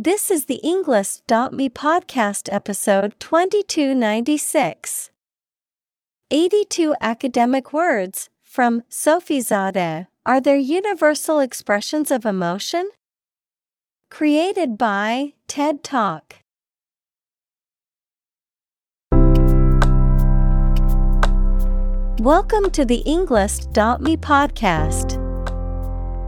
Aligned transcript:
This 0.00 0.30
is 0.30 0.44
the 0.44 0.60
Englist.me 0.62 1.70
podcast 1.70 2.48
episode 2.52 3.18
2296. 3.18 5.10
82 6.30 6.94
academic 7.00 7.72
words 7.72 8.30
from 8.44 8.84
Sophie 8.88 9.40
Zadeh 9.40 10.06
are 10.24 10.40
there 10.40 10.54
universal 10.54 11.40
expressions 11.40 12.12
of 12.12 12.24
emotion? 12.24 12.90
Created 14.08 14.78
by 14.78 15.32
TED 15.48 15.82
Talk. 15.82 16.36
Welcome 22.20 22.70
to 22.70 22.84
the 22.84 23.02
Englist.me 23.04 24.16
podcast. 24.18 25.27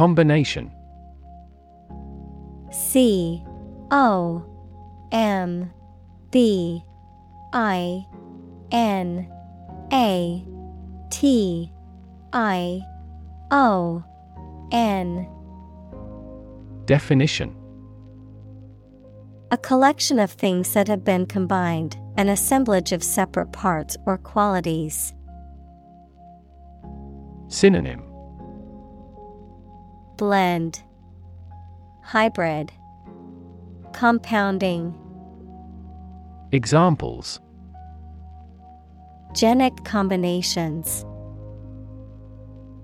Combination. 0.00 0.72
C 2.70 3.44
O 3.90 4.42
M 5.12 5.70
B 6.30 6.82
I 7.52 8.06
N 8.72 9.30
A 9.92 10.42
T 11.10 11.70
I 12.32 12.80
O 13.50 14.02
N. 14.72 15.28
Definition. 16.86 17.54
A 19.50 19.58
collection 19.58 20.18
of 20.18 20.30
things 20.30 20.72
that 20.72 20.88
have 20.88 21.04
been 21.04 21.26
combined, 21.26 21.98
an 22.16 22.30
assemblage 22.30 22.92
of 22.92 23.02
separate 23.02 23.52
parts 23.52 23.98
or 24.06 24.16
qualities. 24.16 25.12
Synonym 27.48 28.09
Blend 30.20 30.82
Hybrid 32.02 32.70
Compounding. 33.94 34.94
Examples. 36.52 37.40
Genic 39.32 39.82
combinations. 39.86 41.06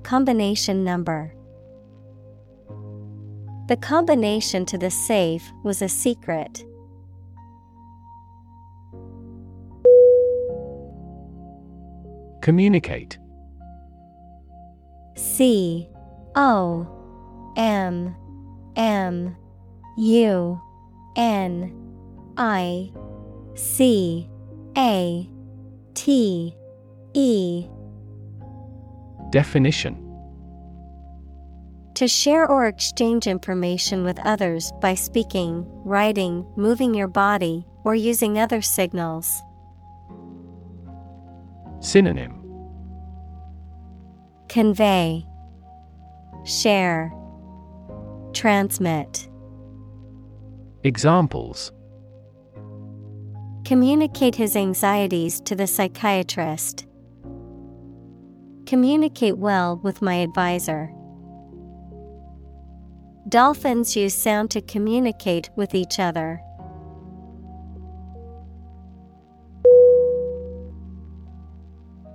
Combination 0.02 0.82
number. 0.82 1.34
The 3.68 3.76
combination 3.76 4.64
to 4.64 4.78
the 4.78 4.90
safe 4.90 5.52
was 5.62 5.82
a 5.82 5.90
secret. 5.90 6.64
Communicate. 12.40 13.18
C 15.16 15.90
O 16.34 16.95
M 17.56 18.14
M 18.76 19.36
U 19.96 20.60
N 21.16 21.72
I 22.36 22.92
C 23.54 24.28
A 24.76 25.28
T 25.94 26.54
E. 27.14 27.66
Definition. 29.30 30.02
To 31.94 32.06
share 32.06 32.46
or 32.46 32.66
exchange 32.66 33.26
information 33.26 34.04
with 34.04 34.18
others 34.20 34.70
by 34.82 34.94
speaking, 34.94 35.64
writing, 35.82 36.46
moving 36.54 36.94
your 36.94 37.08
body, 37.08 37.66
or 37.84 37.94
using 37.94 38.38
other 38.38 38.60
signals. 38.60 39.42
Synonym. 41.80 42.42
Convey, 44.48 45.26
Share, 46.46 47.12
Transmit. 48.36 49.30
Examples 50.84 51.72
Communicate 53.64 54.34
his 54.34 54.54
anxieties 54.54 55.40
to 55.40 55.56
the 55.56 55.66
psychiatrist. 55.66 56.86
Communicate 58.66 59.38
well 59.38 59.80
with 59.82 60.02
my 60.02 60.16
advisor. 60.16 60.92
Dolphins 63.30 63.96
use 63.96 64.14
sound 64.14 64.50
to 64.50 64.60
communicate 64.60 65.48
with 65.56 65.74
each 65.74 65.98
other. 65.98 66.38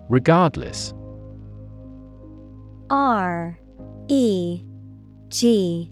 Regardless 0.08 0.94
R 2.92 3.58
E 4.08 4.62
G 5.30 5.92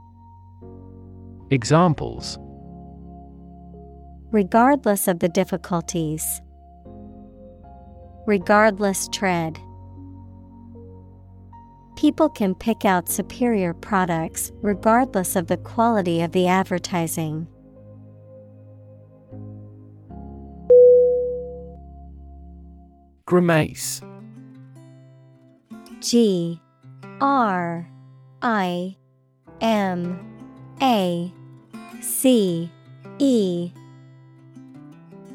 Examples 1.53 2.37
Regardless 4.31 5.09
of 5.09 5.19
the 5.19 5.27
difficulties. 5.27 6.41
Regardless 8.25 9.09
tread. 9.09 9.59
People 11.97 12.29
can 12.29 12.55
pick 12.55 12.85
out 12.85 13.09
superior 13.09 13.73
products 13.73 14.53
regardless 14.61 15.35
of 15.35 15.47
the 15.47 15.57
quality 15.57 16.21
of 16.21 16.31
the 16.31 16.47
advertising. 16.47 17.47
Grimace 23.25 24.01
G 25.99 26.61
R 27.19 27.89
I 28.41 28.95
M 29.59 30.17
A 30.81 31.33
C 32.01 32.69
E. 33.19 33.71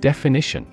Definition. 0.00 0.66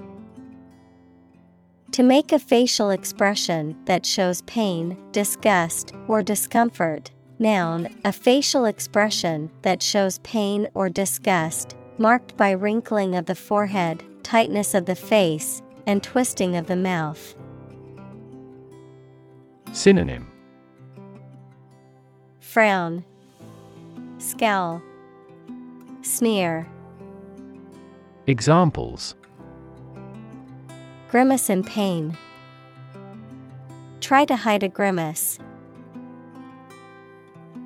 To 1.91 2.03
make 2.03 2.31
a 2.31 2.39
facial 2.39 2.89
expression 2.89 3.77
that 3.85 4.05
shows 4.05 4.41
pain, 4.43 4.97
disgust, 5.11 5.93
or 6.07 6.23
discomfort. 6.23 7.11
Noun, 7.37 7.87
a 8.03 8.11
facial 8.11 8.65
expression 8.65 9.51
that 9.61 9.83
shows 9.83 10.19
pain 10.19 10.67
or 10.73 10.89
disgust, 10.89 11.75
marked 11.97 12.35
by 12.35 12.51
wrinkling 12.51 13.15
of 13.15 13.25
the 13.27 13.35
forehead, 13.35 14.03
tightness 14.23 14.73
of 14.73 14.85
the 14.85 14.95
face, 14.95 15.61
and 15.85 16.01
twisting 16.01 16.55
of 16.55 16.67
the 16.67 16.75
mouth. 16.75 17.35
Synonym. 19.71 20.31
Frown, 22.39 23.03
Scowl, 24.17 24.81
Sneer. 26.03 26.67
Examples 28.27 29.15
Grimace 31.09 31.49
in 31.49 31.63
pain. 31.63 32.17
Try 34.01 34.25
to 34.25 34.35
hide 34.35 34.63
a 34.63 34.67
grimace. 34.69 35.39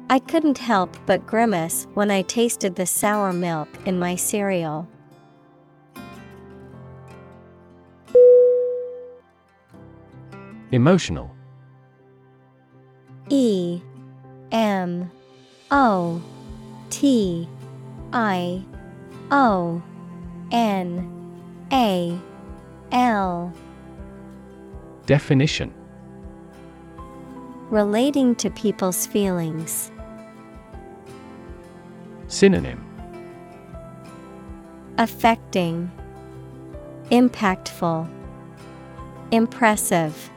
I 0.09 0.19
couldn't 0.19 0.59
help 0.59 0.95
but 1.07 1.25
grimace 1.25 1.87
when 1.95 2.11
I 2.11 2.21
tasted 2.21 2.75
the 2.75 2.85
sour 2.85 3.33
milk 3.33 3.69
in 3.85 3.97
my 3.97 4.15
cereal. 4.15 4.87
Emotional 10.71 11.31
E 13.29 13.81
M 14.51 15.09
O 15.71 16.21
T 16.91 17.49
I 18.13 18.63
O 19.31 19.81
N 20.51 21.12
A 21.71 22.18
L. 22.92 23.54
Definition. 25.06 25.74
Relating 27.69 28.36
to 28.36 28.50
people's 28.50 29.06
feelings. 29.06 29.92
Synonym. 32.27 32.83
Affecting. 34.98 35.92
Impactful. 37.12 38.09
Impressive. 39.31 40.30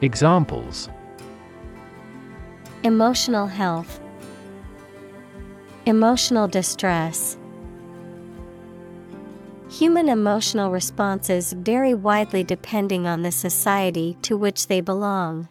Examples. 0.00 0.88
Emotional 2.84 3.46
health 3.46 4.01
Emotional 5.84 6.46
distress. 6.46 7.36
Human 9.68 10.08
emotional 10.08 10.70
responses 10.70 11.54
vary 11.54 11.92
widely 11.92 12.44
depending 12.44 13.08
on 13.08 13.22
the 13.22 13.32
society 13.32 14.16
to 14.22 14.36
which 14.36 14.68
they 14.68 14.80
belong. 14.80 15.48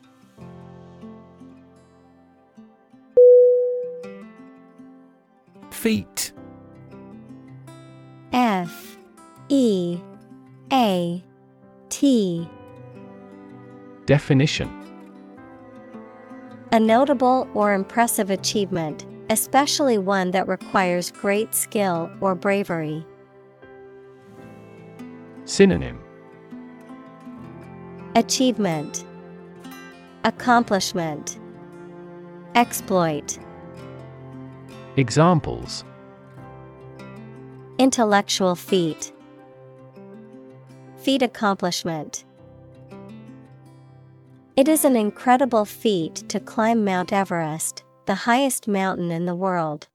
Feat. 5.72 6.31
F. 8.31 8.98
E. 9.50 10.00
A. 10.72 11.22
T. 11.89 12.50
Definition. 14.06 14.69
A 16.72 16.80
notable 16.80 17.50
or 17.54 17.74
impressive 17.74 18.30
achievement, 18.30 19.06
especially 19.31 19.98
one 19.98 20.31
that 20.31 20.45
requires 20.50 21.10
great 21.10 21.56
skill 21.56 22.12
or 22.19 22.36
bravery. 22.36 23.06
Synonym. 25.45 26.04
Achievement. 28.13 29.06
Accomplishment. 30.25 31.39
Exploit. 32.56 33.39
Examples. 34.98 35.86
Intellectual 37.77 38.56
feat. 38.56 39.13
Feat 40.98 41.22
accomplishment. 41.22 42.25
It 44.57 44.68
is 44.68 44.84
an 44.84 44.98
incredible 44.98 45.63
feat 45.63 46.16
to 46.27 46.42
climb 46.42 46.84
Mount 46.84 47.13
Everest, 47.13 47.86
the 48.06 48.15
highest 48.15 48.68
mountain 48.68 49.12
in 49.12 49.25
the 49.25 49.36
world. 49.36 49.88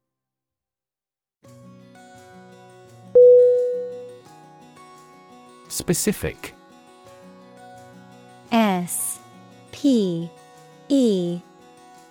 Specific. 5.69 6.55
S 8.53 9.19
P 9.73 10.31
E 10.89 11.41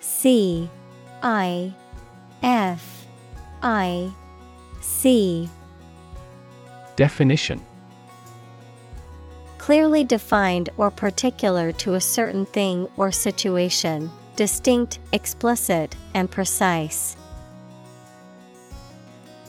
C 0.00 0.68
I 1.22 1.74
F 2.42 3.06
I 3.62 4.12
C. 4.80 5.48
Definition. 6.94 7.60
Clearly 9.58 10.04
defined 10.04 10.68
or 10.76 10.90
particular 10.90 11.72
to 11.72 11.94
a 11.94 12.00
certain 12.00 12.46
thing 12.46 12.88
or 12.96 13.10
situation, 13.10 14.10
distinct, 14.36 14.98
explicit, 15.12 15.96
and 16.14 16.30
precise. 16.30 17.16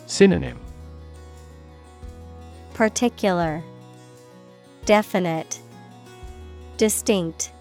Synonym. 0.05 0.57
Particular. 2.73 3.61
Definite. 4.85 5.59
Distinct. 6.77 7.51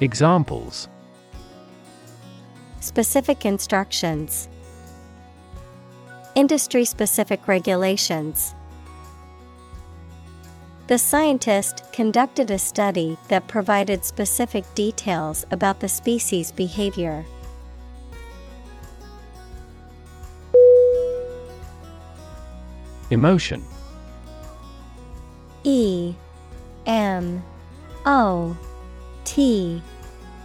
Examples. 0.00 0.88
Specific 2.80 3.46
instructions. 3.46 4.48
Industry 6.34 6.84
specific 6.84 7.46
regulations 7.46 8.54
The 10.88 10.96
scientist 10.96 11.82
conducted 11.92 12.50
a 12.50 12.58
study 12.58 13.18
that 13.28 13.46
provided 13.46 14.06
specific 14.06 14.64
details 14.74 15.44
about 15.50 15.80
the 15.80 15.88
species' 15.88 16.50
behavior. 16.50 17.26
Emotion. 23.10 23.62
E 25.62 26.14
M 26.86 27.44
O 28.06 28.56
T 29.26 29.82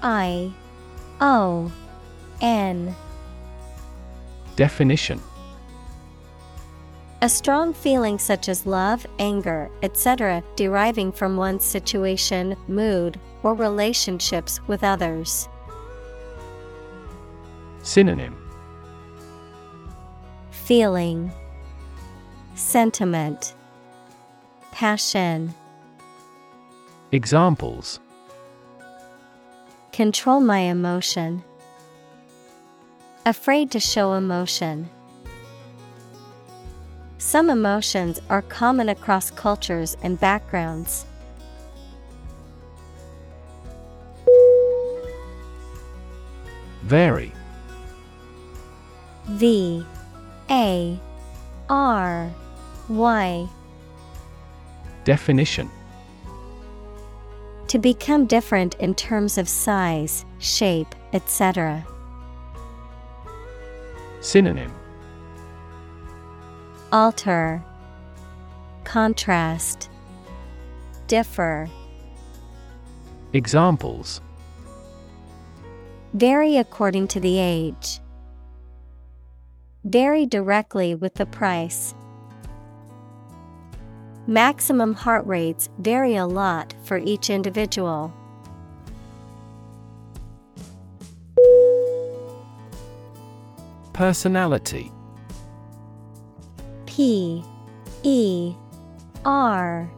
I 0.01 0.51
O 1.21 1.71
N. 2.41 2.93
Definition 4.57 5.21
A 7.23 7.29
strong 7.29 7.73
feeling 7.73 8.19
such 8.19 8.49
as 8.49 8.65
love, 8.65 9.07
anger, 9.17 9.71
etc., 9.81 10.43
deriving 10.57 11.09
from 11.09 11.37
one's 11.37 11.63
situation, 11.63 12.57
mood, 12.67 13.17
or 13.43 13.53
relationships 13.53 14.59
with 14.67 14.83
others. 14.83 15.47
Synonym 17.81 18.35
Feeling 20.51 21.31
Sentiment 22.55 23.53
Passion 24.73 25.53
Examples 27.13 28.01
Control 29.93 30.41
my 30.41 30.59
emotion. 30.59 31.41
Afraid 33.25 33.71
to 33.71 33.79
show 33.79 34.11
emotion. 34.11 34.89
Some 37.23 37.49
emotions 37.49 38.19
are 38.29 38.41
common 38.41 38.89
across 38.89 39.31
cultures 39.31 39.95
and 40.03 40.19
backgrounds. 40.19 41.05
Vary. 46.83 47.31
V. 49.29 49.85
A. 50.51 50.99
R. 51.69 52.29
Y. 52.89 53.47
Definition. 55.05 55.71
To 57.69 57.79
become 57.79 58.25
different 58.25 58.75
in 58.75 58.93
terms 58.93 59.37
of 59.37 59.47
size, 59.47 60.25
shape, 60.39 60.93
etc. 61.13 61.87
Synonym 64.19 64.73
Alter 66.93 67.59
Contrast 68.83 69.89
Differ 71.07 71.67
Examples 73.33 74.21
Vary 76.13 76.57
according 76.57 77.07
to 77.07 77.19
the 77.19 77.39
age. 77.39 77.99
Vary 79.83 80.27
directly 80.27 80.93
with 80.93 81.15
the 81.15 81.25
price. 81.25 81.95
Maximum 84.27 84.93
heart 84.93 85.25
rates 85.25 85.69
vary 85.79 86.15
a 86.15 86.27
lot 86.27 86.75
for 86.83 86.99
each 86.99 87.31
individual. 87.31 88.13
Personality 93.93 94.91
P 96.95 97.43
E 98.03 98.53
R 99.25 99.89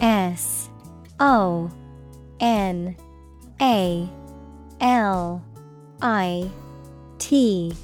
S 0.00 0.70
O 1.20 1.70
N 2.40 2.96
A 3.60 4.08
L 4.80 5.44
I 6.00 6.50
T 7.18 7.74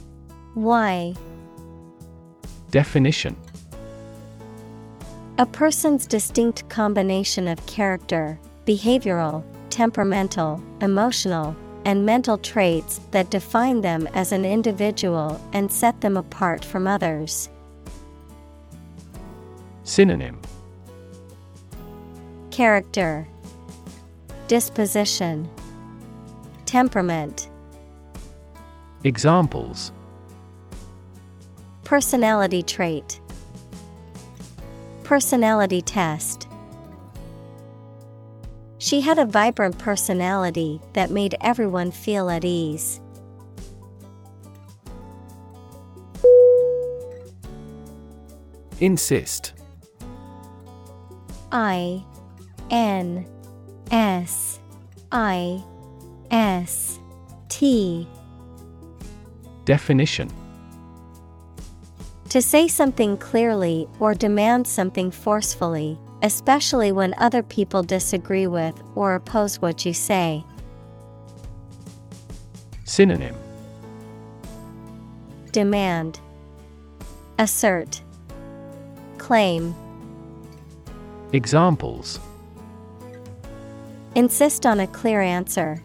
Y 0.55 1.15
Definition 2.71 3.37
A 5.37 5.45
person's 5.45 6.07
distinct 6.07 6.67
combination 6.71 7.47
of 7.49 7.67
character, 7.67 8.41
behavioral, 8.65 9.45
temperamental, 9.69 10.63
emotional, 10.81 11.55
and 11.85 12.07
mental 12.07 12.39
traits 12.39 12.99
that 13.11 13.29
define 13.29 13.83
them 13.83 14.09
as 14.15 14.33
an 14.33 14.47
individual 14.47 15.39
and 15.53 15.71
set 15.71 16.01
them 16.01 16.17
apart 16.17 16.65
from 16.65 16.87
others. 16.87 17.51
Synonym. 19.85 20.41
Character. 22.51 23.29
Disposition. 24.49 25.49
Temperament. 26.65 27.51
Examples. 29.05 29.93
Personality 31.85 32.63
trait. 32.63 33.21
Personality 35.03 35.83
test. 35.83 36.49
She 38.79 39.03
had 39.03 39.19
a 39.19 39.27
vibrant 39.27 39.79
personality 39.79 40.81
that 40.95 41.11
made 41.11 41.37
everyone 41.43 41.91
feel 41.91 42.31
at 42.31 42.45
ease. 42.45 43.01
Insist 48.81 49.54
I 51.55 52.05
N 52.69 53.25
S 53.93 54.59
I 55.13 55.63
S 56.33 56.99
T. 57.49 58.09
Definition. 59.65 60.31
To 62.31 62.43
say 62.43 62.67
something 62.67 63.17
clearly 63.17 63.89
or 64.01 64.15
demand 64.15 64.67
something 64.67 65.13
forcefully, 65.13 65.97
especially 66.23 66.91
when 66.91 67.15
other 67.19 67.45
people 67.45 67.85
disagree 67.85 68.49
with 68.49 68.75
or 68.97 69.15
oppose 69.15 69.63
what 69.63 69.87
you 69.87 69.95
say. 69.95 70.45
Synonym. 72.83 73.37
Demand. 75.53 76.19
Assert. 77.39 78.03
Claim 79.19 79.77
Examples 81.35 82.21
Insist 84.15 84.65
on 84.67 84.79
a 84.79 84.87
clear 84.87 85.21
answer. 85.21 85.83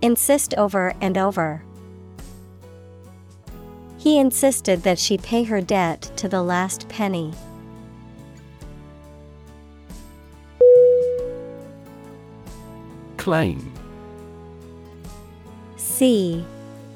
Insist 0.00 0.54
over 0.54 0.94
and 1.00 1.18
over. 1.18 1.64
He 3.98 4.20
insisted 4.20 4.84
that 4.84 5.00
she 5.00 5.18
pay 5.18 5.42
her 5.42 5.60
debt 5.60 6.12
to 6.14 6.28
the 6.28 6.44
last 6.44 6.88
penny. 6.88 7.32
Claim 13.16 13.72
C 15.76 16.46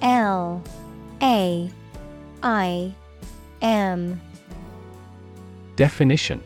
L 0.02 0.62
A 1.20 1.68
I 2.44 2.94
M 3.60 4.20
Definition 5.74 6.40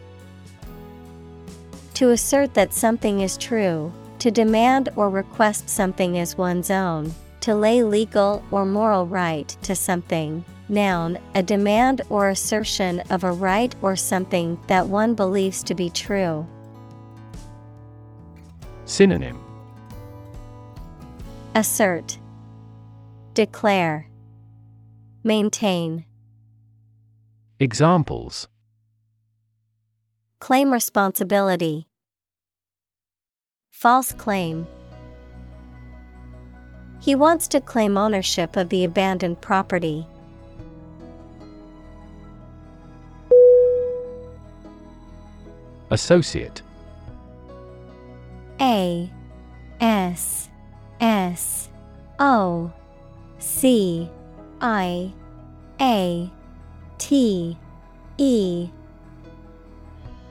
To 1.94 2.10
assert 2.10 2.54
that 2.54 2.74
something 2.74 3.20
is 3.20 3.36
true, 3.36 3.92
to 4.18 4.30
demand 4.30 4.88
or 4.96 5.10
request 5.10 5.68
something 5.68 6.18
as 6.18 6.36
one's 6.36 6.70
own, 6.70 7.14
to 7.40 7.54
lay 7.54 7.84
legal 7.84 8.42
or 8.50 8.66
moral 8.66 9.06
right 9.06 9.48
to 9.62 9.76
something. 9.76 10.44
Noun, 10.68 11.18
a 11.34 11.42
demand 11.42 12.02
or 12.08 12.30
assertion 12.30 13.00
of 13.10 13.22
a 13.22 13.30
right 13.30 13.74
or 13.82 13.94
something 13.94 14.58
that 14.66 14.88
one 14.88 15.14
believes 15.14 15.62
to 15.64 15.74
be 15.74 15.90
true. 15.90 16.46
Synonym 18.86 19.38
Assert, 21.54 22.18
Declare, 23.34 24.08
Maintain. 25.22 26.06
Examples 27.60 28.48
Claim 30.44 30.70
responsibility. 30.70 31.86
False 33.70 34.12
claim. 34.12 34.66
He 37.00 37.14
wants 37.14 37.48
to 37.48 37.62
claim 37.62 37.96
ownership 37.96 38.54
of 38.54 38.68
the 38.68 38.84
abandoned 38.84 39.40
property. 39.40 40.06
Associate 45.90 46.60
A 48.60 49.10
S 49.80 50.50
S 51.00 51.70
O 52.18 52.70
C 53.38 54.10
I 54.60 55.10
A 55.80 56.30
T 56.98 57.56
E 58.18 58.68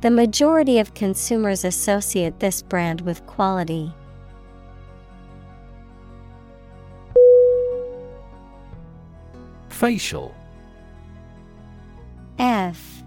The 0.00 0.10
majority 0.10 0.78
of 0.78 0.94
consumers 0.94 1.62
associate 1.62 2.40
this 2.40 2.62
brand 2.62 3.02
with 3.02 3.26
quality. 3.26 3.92
Facial. 9.68 10.34
F. 12.38 13.02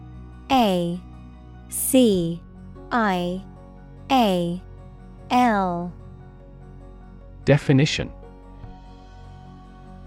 A. 0.52 1.02
C. 1.70 2.40
I. 2.92 3.44
A. 4.12 4.62
L. 5.32 5.92
Definition. 7.44 8.12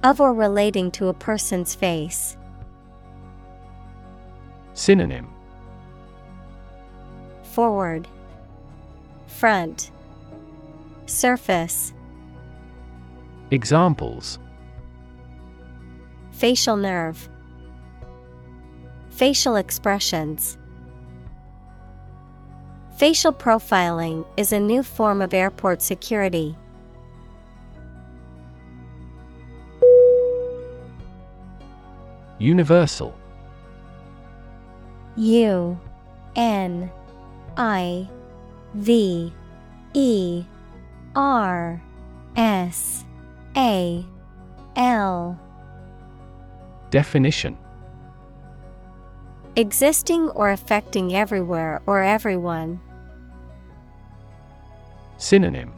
Of 0.04 0.20
or 0.20 0.32
relating 0.32 0.92
to 0.92 1.08
a 1.08 1.14
person's 1.14 1.74
face. 1.74 2.36
Synonym 4.74 5.35
Forward, 7.56 8.06
Front, 9.28 9.90
Surface. 11.06 11.94
Examples 13.50 14.38
Facial 16.32 16.76
nerve. 16.76 17.30
Facial 19.08 19.56
expressions. 19.56 20.58
Facial 22.98 23.32
profiling 23.32 24.26
is 24.36 24.52
a 24.52 24.60
new 24.60 24.82
form 24.82 25.22
of 25.22 25.32
airport 25.32 25.80
security. 25.80 26.54
Universal 32.38 33.14
U 35.16 35.80
N 36.34 36.90
I 37.56 38.08
V 38.74 39.32
E 39.94 40.44
R 41.14 41.82
S 42.36 43.04
A 43.56 44.04
L. 44.76 45.40
Definition. 46.90 47.56
Existing 49.56 50.28
or 50.30 50.50
affecting 50.50 51.16
everywhere 51.16 51.80
or 51.86 52.02
everyone. 52.02 52.78
Synonym. 55.16 55.72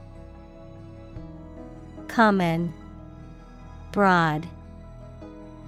Common, 2.08 2.74
Broad, 3.92 4.48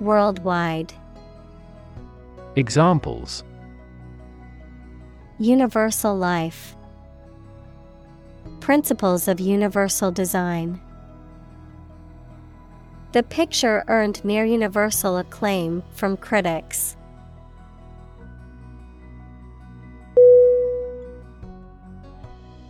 Worldwide. 0.00 0.92
Examples 2.56 3.44
Universal 5.40 6.18
life. 6.18 6.76
Principles 8.61 9.26
of 9.26 9.40
universal 9.40 10.12
design. 10.12 10.78
The 13.12 13.23
picture 13.23 13.82
earned 13.88 14.23
near 14.23 14.44
universal 14.44 15.16
acclaim 15.16 15.82
from 15.94 16.18
critics. 16.18 16.94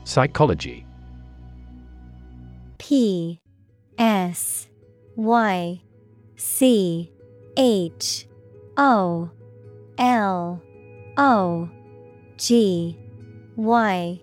Psychology 0.04 0.86
P 2.78 3.40
S 3.98 4.68
Y 5.16 5.82
C 6.36 7.10
H 7.56 8.28
O 8.76 9.28
L 9.98 10.62
O 11.16 11.68
G 12.40 12.96
Y 13.56 14.18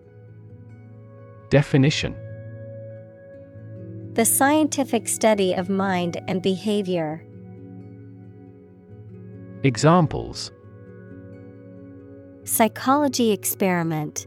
Definition 1.51 2.15
The 4.13 4.25
scientific 4.25 5.07
study 5.07 5.53
of 5.53 5.69
mind 5.69 6.19
and 6.27 6.41
behavior. 6.41 7.24
Examples 9.62 10.51
Psychology 12.43 13.31
experiment. 13.31 14.25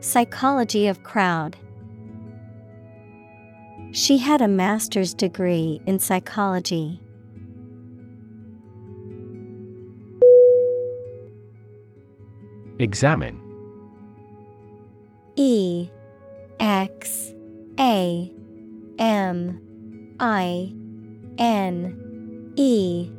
Psychology 0.00 0.86
of 0.86 1.02
crowd. 1.02 1.58
She 3.92 4.16
had 4.16 4.40
a 4.40 4.48
master's 4.48 5.12
degree 5.12 5.82
in 5.84 5.98
psychology. 5.98 7.02
Examine. 12.78 13.40
E 15.34 15.90
X 16.60 17.32
A 17.78 18.32
M 18.98 20.16
I 20.20 20.72
N 21.38 22.52
E. 22.56 23.10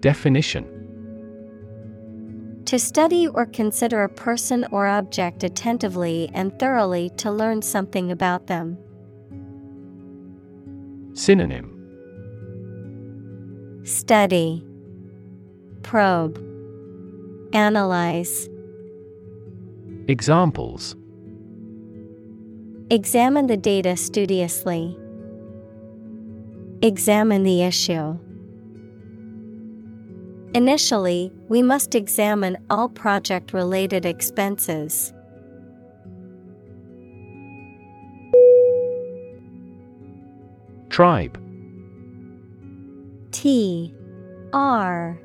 Definition. 0.00 0.72
To 2.66 2.78
study 2.78 3.28
or 3.28 3.46
consider 3.46 4.02
a 4.02 4.08
person 4.08 4.66
or 4.70 4.86
object 4.86 5.44
attentively 5.44 6.28
and 6.34 6.56
thoroughly 6.58 7.10
to 7.18 7.30
learn 7.30 7.62
something 7.62 8.10
about 8.10 8.46
them. 8.46 8.76
Synonym. 11.14 11.72
Study. 13.84 14.64
Probe 15.82 16.55
Analyze 17.56 18.50
Examples 20.08 20.94
Examine 22.90 23.46
the 23.46 23.56
data 23.56 23.96
studiously. 23.96 24.94
Examine 26.82 27.44
the 27.44 27.62
issue. 27.62 28.18
Initially, 30.52 31.32
we 31.48 31.62
must 31.62 31.94
examine 31.94 32.58
all 32.68 32.90
project 32.90 33.54
related 33.54 34.04
expenses. 34.04 35.14
Tribe 40.90 41.42
T 43.32 43.94
R 44.52 45.18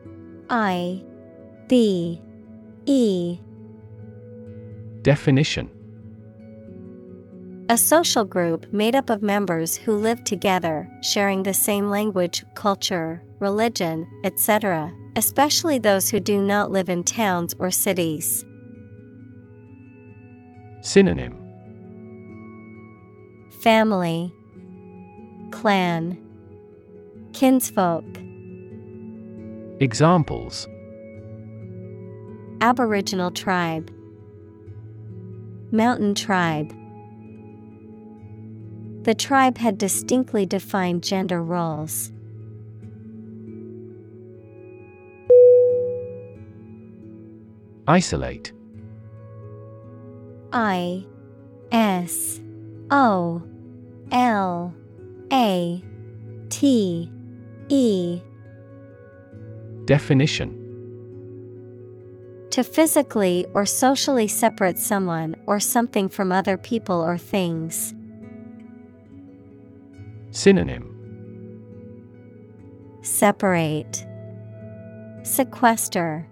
I 0.49 1.03
B 1.71 2.21
E. 2.85 3.39
Definition. 5.03 5.69
A 7.69 7.77
social 7.77 8.25
group 8.25 8.73
made 8.73 8.93
up 8.93 9.09
of 9.09 9.21
members 9.21 9.77
who 9.77 9.95
live 9.95 10.21
together, 10.25 10.85
sharing 11.01 11.43
the 11.43 11.53
same 11.53 11.89
language, 11.89 12.43
culture, 12.55 13.23
religion, 13.39 14.05
etc., 14.25 14.91
especially 15.15 15.79
those 15.79 16.09
who 16.09 16.19
do 16.19 16.41
not 16.41 16.71
live 16.71 16.89
in 16.89 17.05
towns 17.05 17.55
or 17.57 17.71
cities. 17.71 18.43
Synonym. 20.81 21.37
Family. 23.61 24.33
Clan. 25.51 26.17
Kinsfolk. 27.31 28.03
Examples 29.79 30.67
Aboriginal 32.61 33.31
tribe. 33.31 33.91
Mountain 35.71 36.13
tribe. 36.13 36.71
The 39.03 39.15
tribe 39.15 39.57
had 39.57 39.79
distinctly 39.79 40.45
defined 40.45 41.01
gender 41.01 41.41
roles. 41.41 42.11
Isolate. 47.87 48.53
I 50.53 51.03
S 51.71 52.39
O 52.91 53.41
L 54.11 54.75
A 55.33 55.83
T 56.49 57.11
E. 57.69 58.21
Definition 59.85 60.60
To 62.51 62.63
physically 62.63 63.45
or 63.53 63.65
socially 63.65 64.27
separate 64.27 64.77
someone 64.77 65.35
or 65.47 65.59
something 65.59 66.09
from 66.09 66.33
other 66.33 66.57
people 66.57 67.01
or 67.01 67.17
things. 67.17 67.93
Synonym 70.31 70.87
Separate, 73.01 74.05
Sequester, 75.23 76.27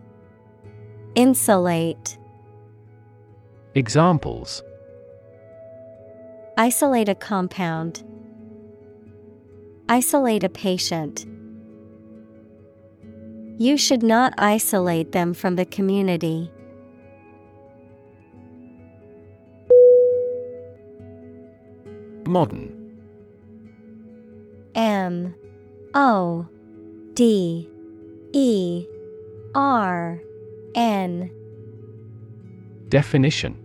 Insulate. 1.15 2.17
Examples 3.73 4.62
Isolate 6.58 7.08
a 7.08 7.15
compound. 7.15 8.03
Isolate 9.88 10.43
a 10.43 10.49
patient. 10.49 11.25
You 13.59 13.75
should 13.75 14.03
not 14.03 14.33
isolate 14.37 15.11
them 15.11 15.33
from 15.33 15.57
the 15.57 15.65
community. 15.65 16.49
Modern. 22.25 22.95
M. 24.75 25.35
O. 25.93 26.47
D. 27.15 27.69
E. 28.31 28.87
R. 29.53 30.21
N. 30.73 31.29
Definition. 32.87 33.57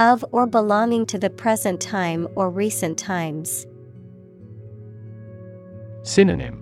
Of 0.00 0.24
or 0.32 0.48
belonging 0.48 1.06
to 1.06 1.20
the 1.20 1.30
present 1.30 1.80
time 1.80 2.26
or 2.34 2.50
recent 2.50 2.98
times. 2.98 3.64
Synonym 6.02 6.61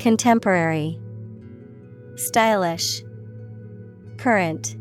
Contemporary, 0.00 0.98
Stylish, 2.16 3.02
Current, 4.16 4.74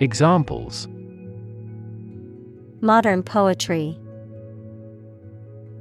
Examples. 0.00 0.88
Modern 2.80 3.22
poetry, 3.22 3.98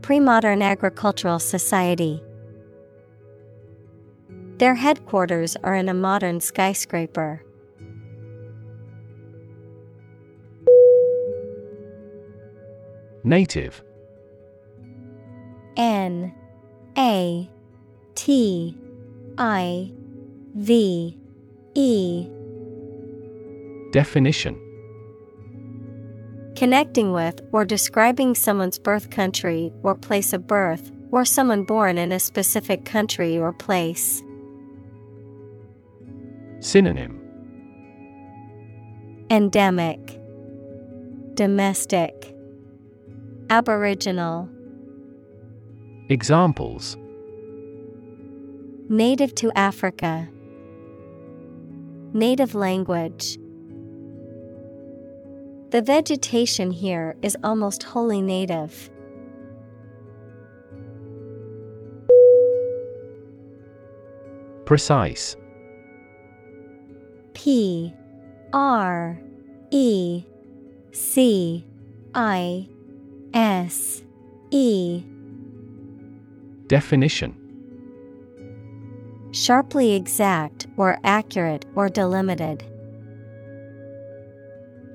Pre 0.01 0.19
modern 0.19 0.61
agricultural 0.61 1.39
society. 1.39 2.21
Their 4.57 4.75
headquarters 4.75 5.55
are 5.63 5.75
in 5.75 5.87
a 5.87 5.93
modern 5.93 6.41
skyscraper. 6.41 7.41
Native. 13.23 13.81
N 15.77 16.33
A 16.97 17.49
T 18.17 18.75
I 19.37 19.91
V 20.55 21.15
E. 21.75 22.27
Definition. 23.91 24.59
Connecting 26.55 27.11
with 27.13 27.39
or 27.51 27.63
describing 27.63 28.33
someone's 28.33 28.79
birth 28.79 29.11
country 29.11 29.71
or 29.83 29.93
place 29.93 30.33
of 30.33 30.47
birth, 30.47 30.91
or 31.11 31.25
someone 31.25 31.63
born 31.63 31.99
in 31.99 32.11
a 32.11 32.19
specific 32.19 32.85
country 32.85 33.37
or 33.37 33.53
place. 33.53 34.23
Synonym. 36.59 37.21
Endemic, 39.29 40.19
Domestic, 41.35 42.33
Aboriginal, 43.51 44.49
Examples 46.09 46.97
Native 48.89 49.35
to 49.35 49.51
Africa, 49.51 50.29
Native 52.13 52.55
language. 52.55 53.37
The 55.71 55.81
vegetation 55.81 56.71
here 56.71 57.17
is 57.21 57.35
almost 57.43 57.83
wholly 57.83 58.21
native. 58.21 58.89
Precise 64.63 65.35
P 67.33 67.93
R 68.53 69.19
E 69.69 70.23
C 70.93 71.65
I 72.15 72.69
S 73.33 74.03
E 74.51 75.03
Definition 76.67 77.36
Sharply 79.31 79.93
exact 79.93 80.67
or 80.77 80.97
accurate 81.03 81.65
or 81.75 81.89
delimited. 81.89 82.63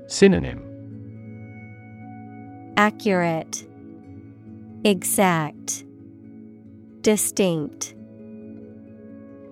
Synonym 0.07 0.69
Accurate, 2.77 3.67
Exact, 4.85 5.85
Distinct. 7.03 7.95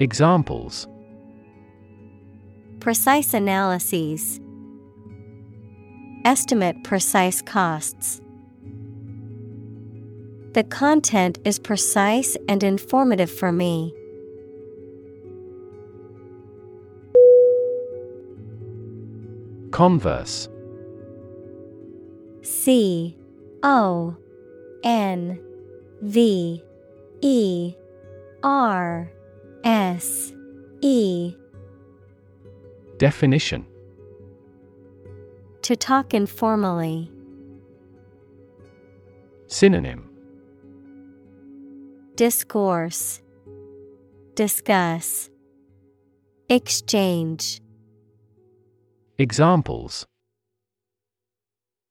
Examples 0.01 0.89
Precise 2.81 3.35
analyses. 3.35 4.41
Estimate 6.25 6.83
precise 6.83 7.43
costs. 7.43 8.21
The 10.55 10.65
content 10.65 11.39
is 11.45 11.59
precise 11.59 12.37
and 12.49 12.63
informative 12.63 13.31
for 13.31 13.53
me. 13.53 13.95
Converse. 19.81 20.47
C 22.43 23.17
O 23.63 24.15
N 24.85 25.41
V 26.03 26.63
E 27.23 27.75
R 28.43 29.11
S 29.65 30.35
E. 30.83 31.35
Definition. 32.99 33.65
To 35.63 35.75
talk 35.75 36.13
informally. 36.13 37.11
Synonym. 39.47 40.11
Discourse. 42.17 43.23
Discuss. 44.35 45.31
Exchange 46.51 47.63
Examples 49.21 50.07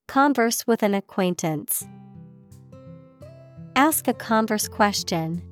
Converse 0.08 0.66
with 0.66 0.82
an 0.82 0.96
acquaintance. 0.96 1.88
Ask 3.76 4.08
a 4.08 4.16
converse 4.16 4.68
question. 4.68 5.44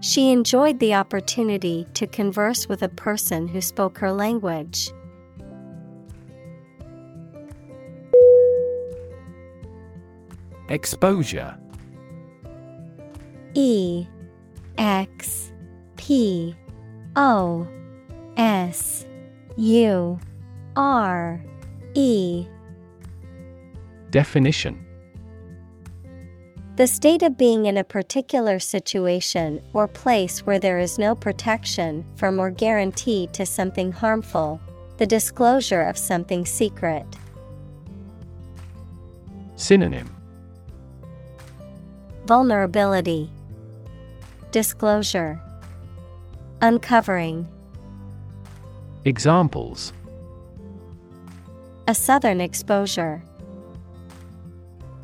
She 0.00 0.30
enjoyed 0.30 0.78
the 0.78 0.94
opportunity 0.94 1.88
to 1.94 2.06
converse 2.06 2.68
with 2.68 2.84
a 2.84 2.88
person 2.88 3.48
who 3.48 3.60
spoke 3.60 3.98
her 3.98 4.12
language. 4.12 4.92
Exposure 10.68 11.58
E 13.54 14.06
X 14.78 15.52
P 15.96 16.54
O 17.16 17.66
S 18.36 19.04
U 19.58 20.20
R 20.76 21.44
E. 21.94 22.46
Definition. 24.10 24.86
The 26.76 26.86
state 26.86 27.22
of 27.22 27.36
being 27.36 27.66
in 27.66 27.76
a 27.76 27.82
particular 27.82 28.60
situation 28.60 29.60
or 29.72 29.88
place 29.88 30.46
where 30.46 30.60
there 30.60 30.78
is 30.78 30.96
no 30.96 31.16
protection 31.16 32.06
from 32.14 32.38
or 32.38 32.52
guarantee 32.52 33.26
to 33.32 33.44
something 33.44 33.90
harmful, 33.90 34.60
the 34.98 35.06
disclosure 35.06 35.82
of 35.82 35.98
something 35.98 36.46
secret. 36.46 37.04
Synonym. 39.56 40.14
Vulnerability, 42.26 43.28
Disclosure, 44.52 45.40
Uncovering. 46.62 47.48
Examples 49.04 49.92
A 51.86 51.94
southern 51.94 52.40
exposure. 52.40 53.22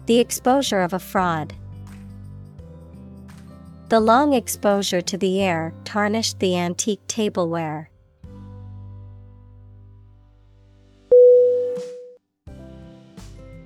The 0.06 0.18
exposure 0.18 0.80
of 0.80 0.92
a 0.92 0.98
fraud. 0.98 1.54
The 3.88 4.00
long 4.00 4.32
exposure 4.32 5.00
to 5.00 5.16
the 5.16 5.40
air 5.40 5.72
tarnished 5.84 6.40
the 6.40 6.58
antique 6.58 7.06
tableware. 7.06 7.88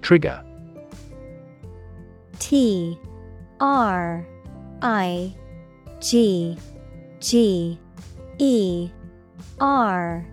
Trigger 0.02 0.44
T 2.38 2.98
R 3.60 4.26
I 4.82 5.34
G 6.00 6.56
G 7.20 7.78
E 8.38 8.90
R 9.60 10.24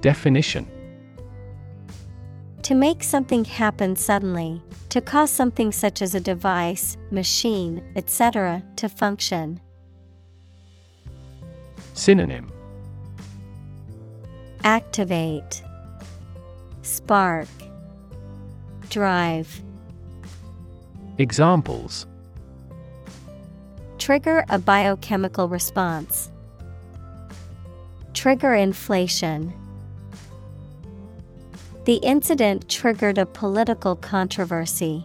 Definition 0.00 0.66
To 2.62 2.74
make 2.74 3.02
something 3.02 3.44
happen 3.44 3.96
suddenly, 3.96 4.62
to 4.90 5.00
cause 5.00 5.30
something 5.30 5.72
such 5.72 6.02
as 6.02 6.14
a 6.14 6.20
device, 6.20 6.96
machine, 7.10 7.82
etc., 7.96 8.62
to 8.76 8.88
function. 8.88 9.60
Synonym 11.94 12.50
Activate, 14.62 15.62
Spark, 16.82 17.48
Drive. 18.88 19.62
Examples 21.18 22.06
Trigger 23.98 24.44
a 24.48 24.58
biochemical 24.58 25.48
response. 25.48 26.30
Trigger 28.24 28.54
inflation. 28.54 29.52
The 31.84 31.96
incident 31.96 32.70
triggered 32.70 33.18
a 33.18 33.26
political 33.26 33.96
controversy. 33.96 35.04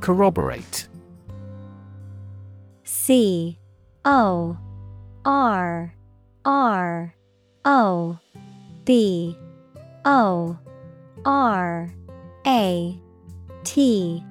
Corroborate 0.00 0.86
C 2.84 3.58
O 4.04 4.58
R 5.24 5.94
R 6.44 7.14
O 7.64 8.18
B 8.84 9.34
O 10.04 10.58
R 11.24 11.90
A 12.46 13.00
T 13.64 14.24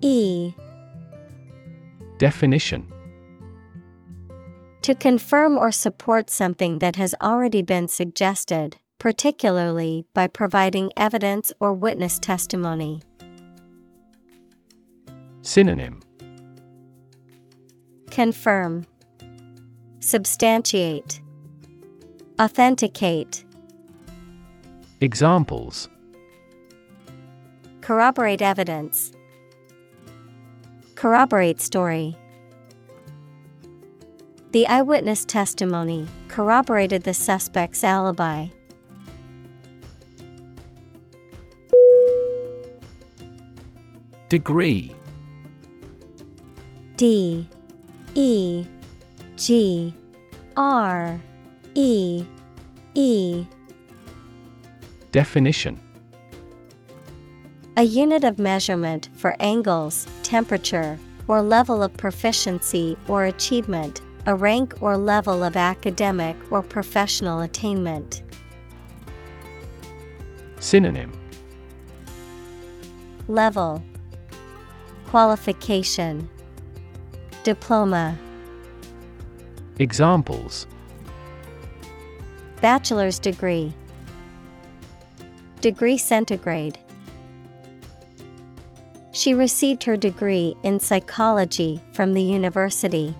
E 0.00 0.52
Definition 2.18 2.92
To 4.82 4.94
confirm 4.94 5.56
or 5.56 5.70
support 5.70 6.30
something 6.30 6.80
that 6.80 6.96
has 6.96 7.14
already 7.22 7.62
been 7.62 7.86
suggested, 7.86 8.76
particularly 8.98 10.04
by 10.14 10.26
providing 10.26 10.90
evidence 10.96 11.52
or 11.60 11.72
witness 11.72 12.18
testimony. 12.18 13.02
Synonym 15.42 16.00
Confirm, 18.10 18.84
Substantiate, 20.00 21.20
Authenticate. 22.40 23.44
Examples 25.00 25.88
Corroborate 27.80 28.42
evidence. 28.42 29.12
Corroborate 30.98 31.60
story. 31.60 32.16
The 34.50 34.66
eyewitness 34.66 35.24
testimony 35.24 36.08
corroborated 36.26 37.04
the 37.04 37.14
suspect's 37.14 37.84
alibi. 37.84 38.48
Degree. 44.28 44.92
D. 46.96 47.48
E. 48.16 48.66
G. 49.36 49.94
R. 50.56 51.20
E. 51.76 52.24
E. 52.94 53.46
Definition 55.12 55.78
A 57.78 57.84
unit 57.84 58.24
of 58.24 58.40
measurement 58.40 59.08
for 59.14 59.36
angles, 59.38 60.08
temperature, 60.24 60.98
or 61.28 61.40
level 61.40 61.80
of 61.80 61.96
proficiency 61.96 62.96
or 63.06 63.26
achievement, 63.26 64.00
a 64.26 64.34
rank 64.34 64.82
or 64.82 64.96
level 64.96 65.44
of 65.44 65.56
academic 65.56 66.36
or 66.50 66.60
professional 66.60 67.42
attainment. 67.42 68.24
Synonym. 70.58 71.12
Level. 73.28 73.80
Qualification. 75.06 76.28
Diploma, 77.44 78.18
Examples. 79.78 80.66
Bachelor's 82.60 83.20
degree, 83.20 83.72
degree 85.60 85.96
centigrade. 85.96 86.76
She 89.18 89.34
received 89.34 89.82
her 89.82 89.96
degree 89.96 90.54
in 90.62 90.78
psychology 90.78 91.82
from 91.92 92.14
the 92.14 92.22
university. 92.22 93.16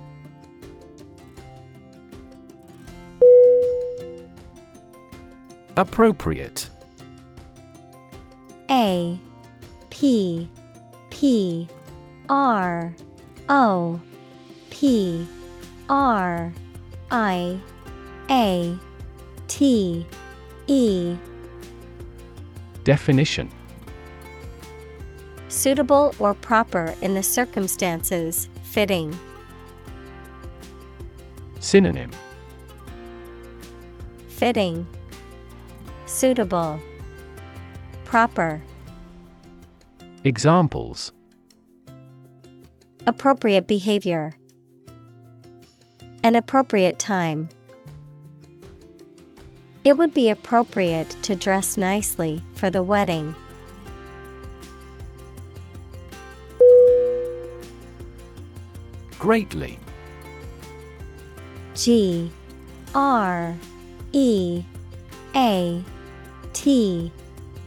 Appropriate. 5.76 6.70
A 8.70 9.18
P 9.90 10.48
P 11.10 11.66
R 12.28 12.94
O 13.48 14.00
P 14.70 15.26
R 15.88 16.52
I 17.10 17.60
A 18.30 18.78
T 19.48 20.06
E. 20.68 21.16
Definition 22.84 23.50
Suitable 25.58 26.14
or 26.20 26.34
proper 26.34 26.94
in 27.02 27.14
the 27.14 27.22
circumstances, 27.24 28.48
fitting. 28.62 29.18
Synonym 31.58 32.12
Fitting, 34.28 34.86
Suitable, 36.06 36.78
Proper, 38.04 38.62
Examples 40.22 41.10
Appropriate 43.08 43.66
behavior, 43.66 44.34
An 46.22 46.36
appropriate 46.36 47.00
time. 47.00 47.48
It 49.82 49.98
would 49.98 50.14
be 50.14 50.30
appropriate 50.30 51.16
to 51.22 51.34
dress 51.34 51.76
nicely 51.76 52.44
for 52.54 52.70
the 52.70 52.84
wedding. 52.84 53.34
Greatly. 59.18 59.78
G 61.74 62.30
R 62.94 63.56
E 64.12 64.62
A 65.34 65.84
T 66.52 67.12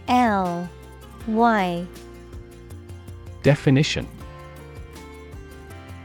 L 0.07 0.69
Y. 1.27 1.85
Definition. 3.43 4.07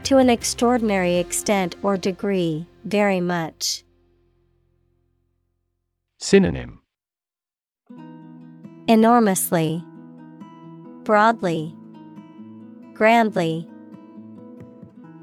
To 0.03 0.17
an 0.17 0.29
extraordinary 0.29 1.17
extent 1.17 1.75
or 1.83 1.97
degree, 1.97 2.65
very 2.85 3.19
much. 3.19 3.83
Synonym. 6.17 6.81
Enormously, 8.87 9.83
broadly, 11.03 11.75
grandly, 12.93 13.69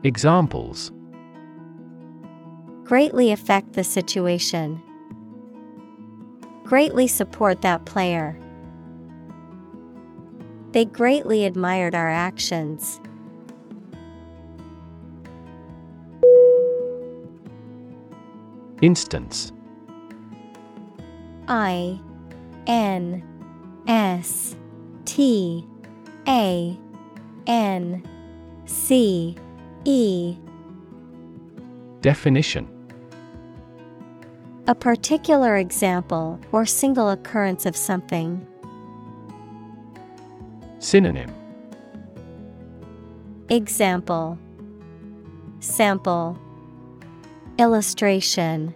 Examples 0.05 0.93
greatly 2.85 3.33
affect 3.33 3.73
the 3.73 3.83
situation. 3.83 4.83
Greatly 6.63 7.07
support 7.07 7.63
that 7.63 7.87
player. 7.87 8.39
They 10.73 10.85
greatly 10.85 11.47
admired 11.47 11.95
our 11.95 12.11
actions. 12.11 13.01
Instance 18.83 19.53
I 21.49 21.99
N 22.67 23.25
S 23.89 24.55
T 25.07 25.67
A 26.29 26.79
N 27.47 28.03
C 28.67 29.37
E. 29.85 30.37
Definition. 32.01 32.69
A 34.67 34.75
particular 34.75 35.57
example 35.57 36.41
or 36.53 36.65
single 36.65 37.11
occurrence 37.11 37.67
of 37.67 37.77
something. 37.77 38.47
Synonym. 40.79 41.33
Example. 43.51 44.39
Sample. 45.61 46.39
Illustration. 47.59 48.75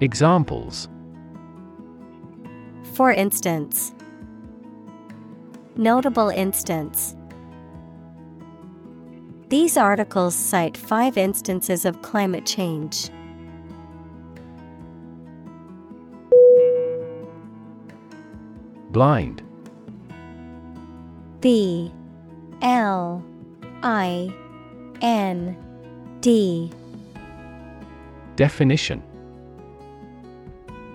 Examples. 0.00 0.88
For 2.94 3.12
instance, 3.12 3.94
Notable 5.76 6.28
instance. 6.28 7.16
These 9.48 9.76
articles 9.76 10.34
cite 10.34 10.76
five 10.76 11.18
instances 11.18 11.84
of 11.84 12.00
climate 12.02 12.46
change. 12.46 13.10
Blind. 18.90 19.42
B. 21.40 21.92
L. 22.62 23.22
I. 23.82 24.32
N. 25.02 25.56
D. 26.20 26.72
Definition. 28.36 29.02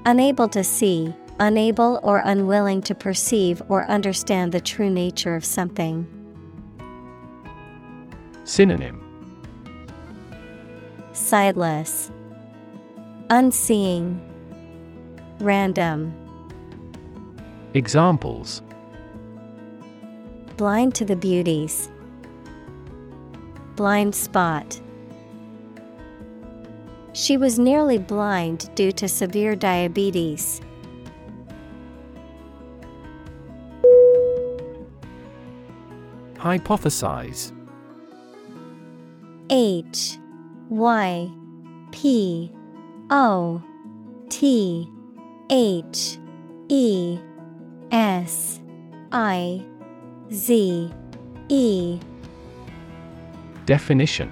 Unable 0.05 0.47
to 0.49 0.63
see, 0.63 1.13
unable 1.39 1.99
or 2.01 2.23
unwilling 2.25 2.81
to 2.81 2.95
perceive 2.95 3.61
or 3.69 3.85
understand 3.85 4.51
the 4.53 4.59
true 4.59 4.89
nature 4.89 5.35
of 5.35 5.45
something. 5.45 6.18
Synonym. 8.49 8.99
Sightless, 11.13 12.09
Unseeing, 13.29 14.19
Random, 15.39 16.11
Examples. 17.75 18.63
Blind 20.57 20.95
to 20.95 21.05
the 21.05 21.15
beauties, 21.15 21.91
Blind 23.75 24.15
spot. 24.15 24.81
She 27.13 27.37
was 27.37 27.59
nearly 27.59 27.99
blind 27.99 28.71
due 28.73 28.91
to 28.93 29.07
severe 29.07 29.55
diabetes. 29.55 30.59
Hypothesize 36.33 37.53
H 39.49 40.17
Y 40.69 41.29
P 41.91 42.51
O 43.09 43.61
T 44.29 44.87
H 45.49 46.17
E 46.67 47.19
S 47.91 48.61
I 49.11 49.65
Z 50.31 50.91
E. 51.49 51.99
Definition. 53.65 54.31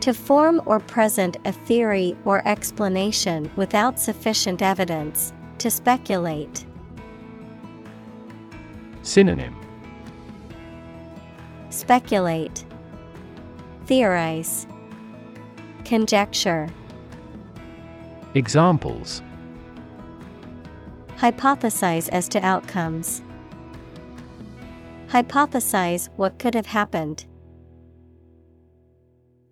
To 0.00 0.14
form 0.14 0.62
or 0.64 0.80
present 0.80 1.36
a 1.44 1.52
theory 1.52 2.16
or 2.24 2.46
explanation 2.48 3.50
without 3.56 4.00
sufficient 4.00 4.62
evidence, 4.62 5.34
to 5.58 5.70
speculate. 5.70 6.64
Synonym. 9.02 9.54
Speculate, 11.68 12.59
Theorize, 13.90 14.68
Conjecture, 15.84 16.68
Examples 18.34 19.20
Hypothesize 21.16 22.08
as 22.10 22.28
to 22.28 22.38
outcomes. 22.38 23.20
Hypothesize 25.08 26.08
what 26.14 26.38
could 26.38 26.54
have 26.54 26.66
happened. 26.66 27.24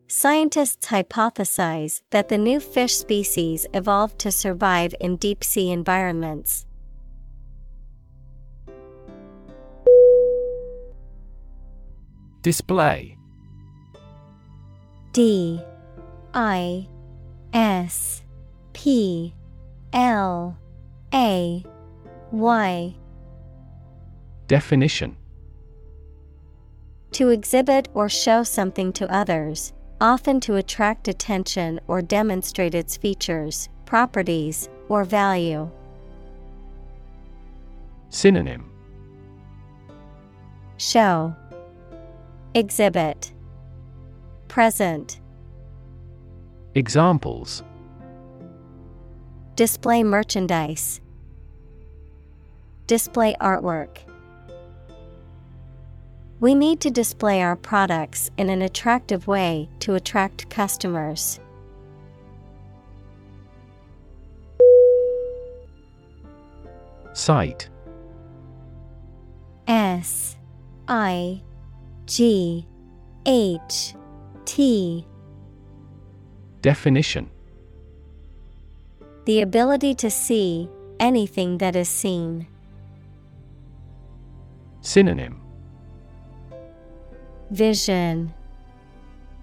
Scientists 0.06 0.86
hypothesize 0.86 2.02
that 2.10 2.28
the 2.28 2.38
new 2.38 2.60
fish 2.60 2.94
species 2.94 3.66
evolved 3.74 4.20
to 4.20 4.30
survive 4.30 4.94
in 5.00 5.16
deep 5.16 5.42
sea 5.42 5.72
environments. 5.72 6.64
Display 12.42 13.17
D 15.12 15.60
I 16.34 16.86
S 17.52 18.22
P 18.72 19.34
L 19.92 20.56
A 21.12 21.64
Y. 22.30 22.94
Definition. 24.46 25.16
To 27.12 27.30
exhibit 27.30 27.88
or 27.94 28.08
show 28.08 28.42
something 28.42 28.92
to 28.94 29.10
others, 29.12 29.72
often 30.00 30.40
to 30.40 30.56
attract 30.56 31.08
attention 31.08 31.80
or 31.88 32.02
demonstrate 32.02 32.74
its 32.74 32.96
features, 32.96 33.68
properties, 33.86 34.68
or 34.88 35.04
value. 35.04 35.70
Synonym. 38.10 38.70
Show. 40.76 41.34
Exhibit 42.54 43.32
Present. 44.48 45.20
Examples. 46.74 47.62
Display 49.56 50.02
merchandise. 50.02 51.00
Display 52.86 53.36
artwork. 53.40 53.98
We 56.40 56.54
need 56.54 56.80
to 56.80 56.90
display 56.90 57.42
our 57.42 57.56
products 57.56 58.30
in 58.38 58.48
an 58.48 58.62
attractive 58.62 59.26
way 59.26 59.68
to 59.80 59.94
attract 59.94 60.48
customers. 60.48 61.40
Sight 67.12 67.68
S 69.66 70.36
I 70.86 71.42
G 72.06 72.66
H 73.26 73.94
T. 74.48 75.04
Definition. 76.62 77.28
The 79.26 79.42
ability 79.42 79.94
to 79.96 80.08
see 80.10 80.70
anything 80.98 81.58
that 81.58 81.76
is 81.76 81.86
seen. 81.86 82.46
Synonym. 84.80 85.38
Vision. 87.50 88.32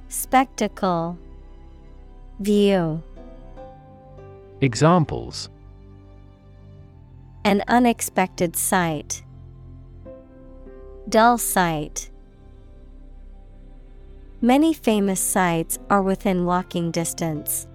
Spectacle. 0.07 1.19
View. 2.39 3.03
Examples. 4.59 5.49
An 7.43 7.63
unexpected 7.67 8.55
sight. 8.55 9.21
Dull 11.07 11.37
sight. 11.37 12.09
Many 14.41 14.73
famous 14.73 15.19
sites 15.19 15.79
are 15.89 16.01
within 16.01 16.45
walking 16.45 16.91
distance. 16.91 17.67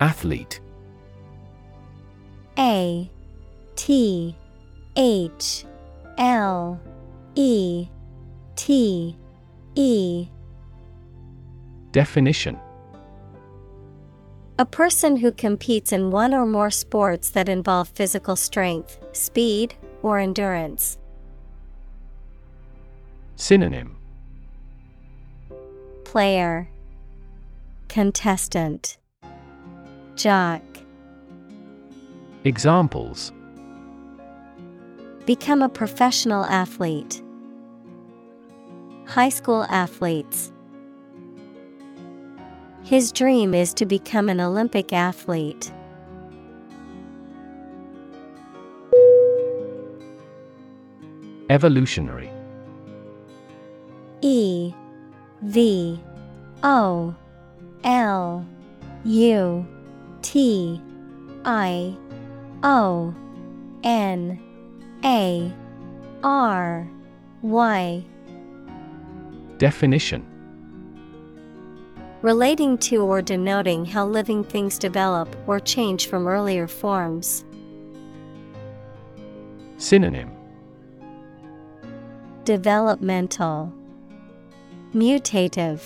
Athlete. 0.00 0.60
A 2.58 3.10
T 3.76 4.36
H 4.96 5.64
L 6.16 6.80
E 7.34 7.88
T 8.56 9.16
E. 9.74 10.28
Definition. 11.92 12.58
A 14.58 14.66
person 14.66 15.16
who 15.16 15.30
competes 15.30 15.92
in 15.92 16.10
one 16.10 16.34
or 16.34 16.44
more 16.44 16.70
sports 16.70 17.30
that 17.30 17.48
involve 17.48 17.88
physical 17.90 18.34
strength, 18.34 18.98
speed, 19.12 19.76
or 20.02 20.18
endurance. 20.18 20.98
Synonym 23.36 23.96
Player 26.04 26.68
Contestant 27.88 28.98
Jock 30.16 30.62
Examples 32.44 33.32
Become 35.26 35.62
a 35.62 35.68
professional 35.68 36.44
athlete. 36.46 37.22
High 39.06 39.28
school 39.28 39.64
athletes. 39.68 40.52
His 42.82 43.12
dream 43.12 43.52
is 43.52 43.74
to 43.74 43.84
become 43.84 44.28
an 44.28 44.40
Olympic 44.40 44.92
athlete. 44.92 45.70
Evolutionary. 51.50 52.30
E 54.20 54.74
V 55.42 55.98
O 56.62 57.14
L 57.84 58.46
U 59.04 59.66
T 60.20 60.82
I 61.46 61.96
O 62.62 63.14
N 63.82 64.38
A 65.04 65.52
R 66.22 66.86
Y. 67.42 68.04
Definition. 69.56 70.26
Relating 72.20 72.76
to 72.78 72.98
or 72.98 73.22
denoting 73.22 73.86
how 73.86 74.04
living 74.04 74.44
things 74.44 74.76
develop 74.78 75.34
or 75.46 75.60
change 75.60 76.08
from 76.08 76.26
earlier 76.26 76.66
forms. 76.66 77.44
Synonym 79.78 80.37
Developmental 82.48 83.70
Mutative 84.94 85.82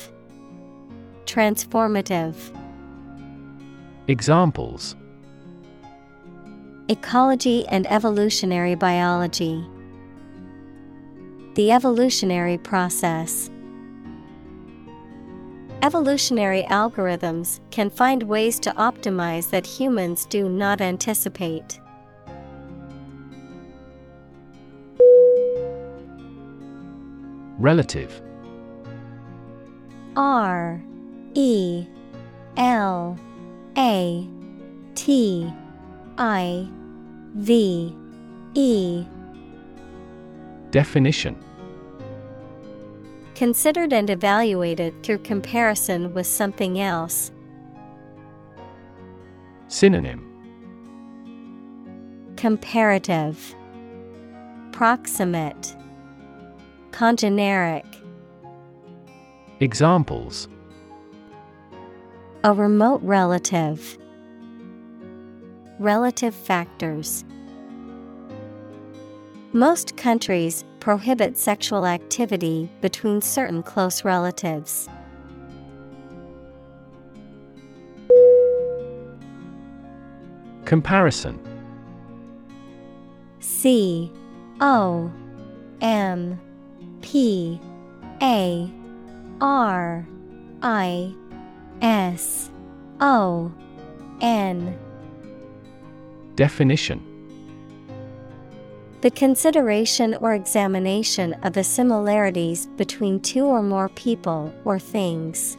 Transformative 1.25 2.37
Examples 4.07 4.94
Ecology 6.87 7.66
and 7.66 7.85
evolutionary 7.90 8.77
biology. 8.77 9.66
The 11.57 11.72
evolutionary 11.72 12.59
process. 12.59 13.51
Evolutionary 15.83 16.62
algorithms 16.70 17.59
can 17.72 17.90
find 17.90 18.22
ways 18.22 18.61
to 18.61 18.70
optimize 18.75 19.51
that 19.51 19.66
humans 19.66 20.27
do 20.27 20.48
not 20.48 20.81
anticipate. 20.81 21.81
Relative. 27.62 28.20
R 30.16 30.83
E 31.35 31.87
L 32.57 33.16
A 33.79 34.29
T 34.96 35.53
I 36.18 36.68
V 37.37 37.96
E. 38.55 39.05
Definition. 40.72 41.37
Considered 43.37 43.92
and 43.92 44.11
evaluated 44.11 45.01
through 45.05 45.18
comparison 45.18 46.12
with 46.14 46.27
something 46.27 46.81
else. 46.81 47.31
Synonym. 49.68 50.27
Comparative. 52.37 53.55
Proximate 54.72 55.77
Congeneric 56.92 57.87
Examples 59.61 60.46
A 62.44 62.52
remote 62.52 63.00
relative. 63.02 63.96
Relative 65.78 66.35
factors. 66.35 67.24
Most 69.55 69.96
countries 69.96 70.64
prohibit 70.81 71.38
sexual 71.38 71.86
activity 71.86 72.70
between 72.82 73.22
certain 73.22 73.62
close 73.62 74.05
relatives. 74.05 74.86
Comparison 80.66 81.40
C 83.40 84.12
O 84.61 85.11
M 85.80 86.38
P 87.03 87.61
A 88.22 88.70
R 89.40 90.07
I 90.62 91.14
S 91.82 92.50
O 93.00 93.53
N. 94.20 94.78
Definition. 96.36 97.09
The 99.03 99.11
consideration 99.11 100.14
or 100.14 100.32
examination 100.32 101.34
of 101.42 101.55
the 101.55 101.64
similarities 101.64 102.66
between 102.76 103.18
two 103.18 103.44
or 103.44 103.61
more 103.61 103.88
people 103.88 104.55
or 104.64 104.78
things. 104.78 105.57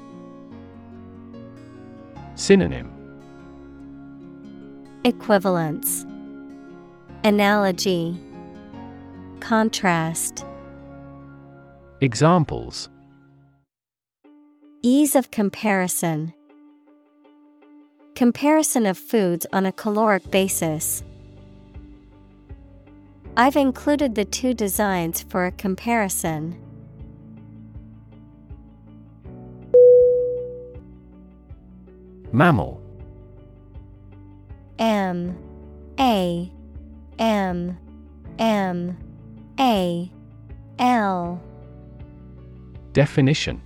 Synonym. 2.35 2.89
Equivalence. 5.03 6.05
Analogy. 7.25 8.17
Contrast 9.41 10.45
Examples. 12.03 12.89
Ease 14.81 15.15
of 15.15 15.31
comparison. 15.31 16.33
Comparison 18.13 18.85
of 18.85 18.97
foods 18.97 19.47
on 19.53 19.65
a 19.65 19.71
caloric 19.71 20.29
basis. 20.29 21.01
I've 23.37 23.55
included 23.55 24.15
the 24.15 24.25
two 24.25 24.53
designs 24.53 25.21
for 25.21 25.45
a 25.45 25.51
comparison. 25.53 26.61
Mammal. 32.33 32.81
M. 34.77 35.37
A. 35.97 36.51
M. 37.17 37.77
M. 38.39 38.97
A. 39.57 40.11
L 40.79 41.41
Definition 42.93 43.59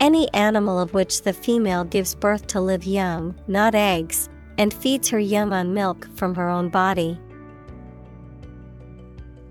Any 0.00 0.32
animal 0.32 0.80
of 0.80 0.94
which 0.94 1.22
the 1.22 1.34
female 1.34 1.84
gives 1.84 2.14
birth 2.14 2.46
to 2.48 2.62
live 2.62 2.84
young, 2.84 3.34
not 3.46 3.74
eggs, 3.74 4.30
and 4.56 4.72
feeds 4.72 5.10
her 5.10 5.18
young 5.18 5.52
on 5.52 5.74
milk 5.74 6.08
from 6.16 6.34
her 6.34 6.48
own 6.48 6.70
body. 6.70 7.20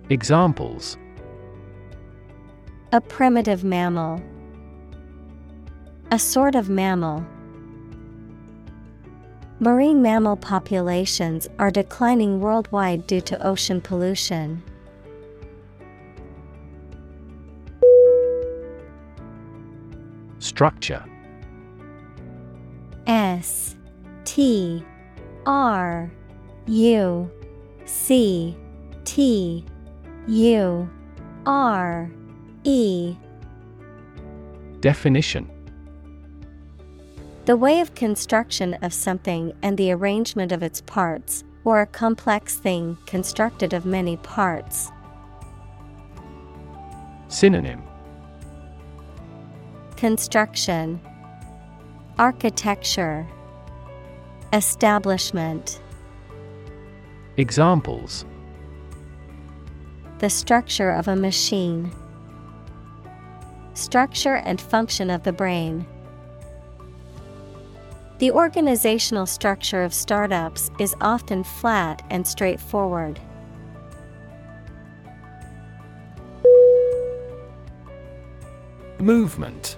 Examples 0.10 0.98
A 2.92 3.00
primitive 3.00 3.64
mammal. 3.64 4.20
A 6.12 6.18
sort 6.18 6.56
of 6.56 6.70
mammal. 6.70 7.24
Marine 9.60 10.02
mammal 10.02 10.36
populations 10.38 11.48
are 11.60 11.72
declining 11.72 12.40
worldwide 12.40 13.06
due 13.06 13.22
to 13.22 13.46
ocean 13.46 13.80
pollution. 13.80 14.64
Structure. 20.46 21.04
S 23.08 23.76
T 24.26 24.86
R 25.48 26.12
U 26.68 27.32
C 27.86 28.56
T 29.06 29.66
U 30.28 30.88
R 31.48 32.12
E. 32.64 33.16
Definition. 34.82 35.50
The 37.46 37.58
way 37.58 37.80
of 37.80 37.96
construction 37.96 38.76
of 38.84 38.94
something 38.94 39.52
and 39.64 39.76
the 39.80 39.92
arrangement 39.92 40.52
of 40.52 40.62
its 40.62 40.80
parts, 40.82 41.44
or 41.64 41.82
a 41.82 41.88
complex 41.88 42.58
thing 42.58 43.00
constructed 43.08 43.74
of 43.74 43.88
many 43.88 44.18
parts. 44.18 44.92
Synonym 47.30 47.82
Construction 49.98 51.00
Architecture 52.20 53.26
Establishment 54.52 55.80
Examples 57.38 58.26
The 60.20 60.30
structure 60.30 60.92
of 60.92 61.08
a 61.08 61.16
machine. 61.16 61.92
Structure 63.74 64.36
and 64.36 64.60
function 64.60 65.10
of 65.10 65.24
the 65.24 65.32
brain. 65.32 65.86
The 68.20 68.32
organizational 68.32 69.26
structure 69.26 69.84
of 69.84 69.94
startups 69.94 70.72
is 70.78 70.94
often 71.00 71.46
flat 71.46 72.06
and 72.10 72.28
straightforward. 72.28 73.18
Movement 79.00 79.78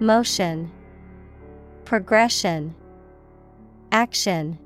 Motion, 0.00 0.72
Progression, 1.84 2.74
Action. 3.92 4.58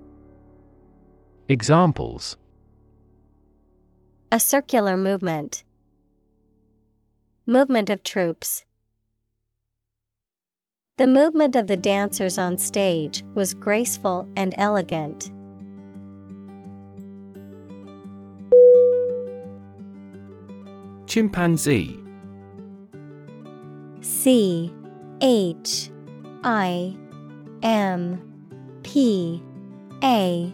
Examples 1.49 2.39
A 4.33 4.41
circular 4.41 4.97
movement. 4.97 5.65
Movement 7.47 7.91
of 7.91 8.03
troops. 8.03 8.65
The 10.97 11.07
movement 11.07 11.57
of 11.57 11.67
the 11.67 11.77
dancers 11.77 12.39
on 12.39 12.57
stage 12.57 13.23
was 13.35 13.53
graceful 13.53 14.27
and 14.35 14.55
elegant. 14.57 15.31
Chimpanzee 21.07 22.01
C 24.01 24.73
H 25.21 25.91
I 26.45 26.97
M 27.63 28.21
P 28.83 29.43
A 30.03 30.53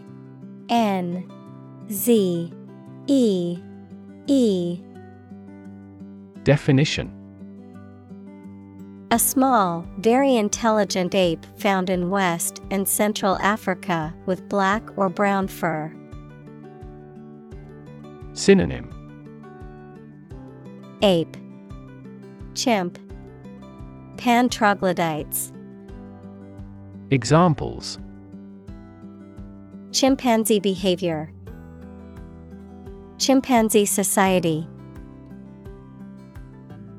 N 0.69 1.31
Z 1.91 2.51
E 3.07 3.59
E. 4.27 4.81
Definition. 6.43 7.11
A 9.11 9.19
small, 9.19 9.85
very 9.99 10.35
intelligent 10.35 11.13
ape 11.13 11.45
found 11.57 11.89
in 11.89 12.09
West 12.09 12.61
and 12.71 12.87
Central 12.87 13.37
Africa 13.37 14.13
with 14.25 14.49
black 14.49 14.83
or 14.97 15.09
brown 15.09 15.47
fur. 15.47 15.93
Synonym. 18.33 18.89
Ape, 21.01 21.37
Chimp, 22.55 22.97
Pan 24.17 24.49
troglodytes, 24.49 25.51
Examples. 27.11 27.99
Chimpanzee 29.91 30.59
behavior, 30.59 31.31
Chimpanzee 33.17 33.85
society. 33.85 34.67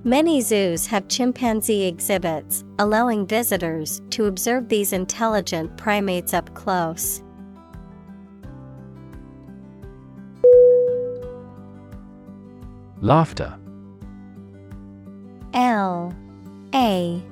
Many 0.04 0.40
zoos 0.40 0.86
have 0.86 1.08
chimpanzee 1.08 1.84
exhibits, 1.84 2.62
allowing 2.78 3.26
visitors 3.26 4.00
to 4.10 4.26
observe 4.26 4.68
these 4.68 4.92
intelligent 4.92 5.76
primates 5.76 6.32
up 6.32 6.54
close. 6.54 7.22
Laughter. 13.00 13.58
L 15.52 16.14
A 16.74 17.22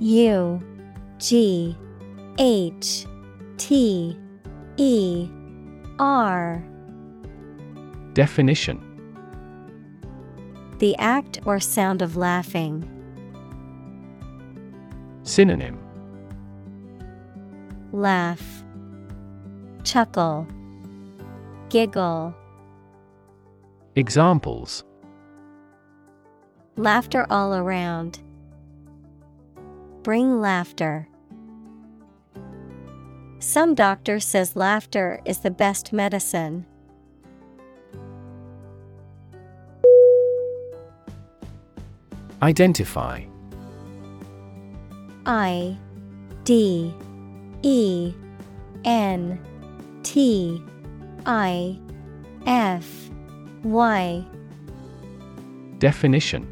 U 0.00 0.62
G 1.18 1.76
H 2.38 3.06
T 3.58 4.18
E 4.76 5.28
R 5.98 6.64
Definition 8.14 8.80
The 10.78 10.96
act 10.98 11.40
or 11.44 11.60
sound 11.60 12.02
of 12.02 12.16
laughing. 12.16 12.88
Synonym 15.22 15.78
Laugh, 17.92 18.64
Chuckle, 19.84 20.46
Giggle. 21.68 22.34
Examples 23.94 24.82
Laughter 26.76 27.26
all 27.28 27.54
around. 27.54 28.20
Bring 30.02 30.40
laughter. 30.40 31.08
Some 33.38 33.74
doctor 33.74 34.18
says 34.18 34.56
laughter 34.56 35.20
is 35.24 35.38
the 35.38 35.50
best 35.50 35.92
medicine. 35.92 36.66
Identify 42.42 43.24
I 45.24 45.76
D 46.42 46.92
E 47.62 48.12
N 48.84 49.38
T 50.02 50.60
I 51.24 51.78
F 52.46 53.10
Y 53.62 54.24
Definition 55.78 56.51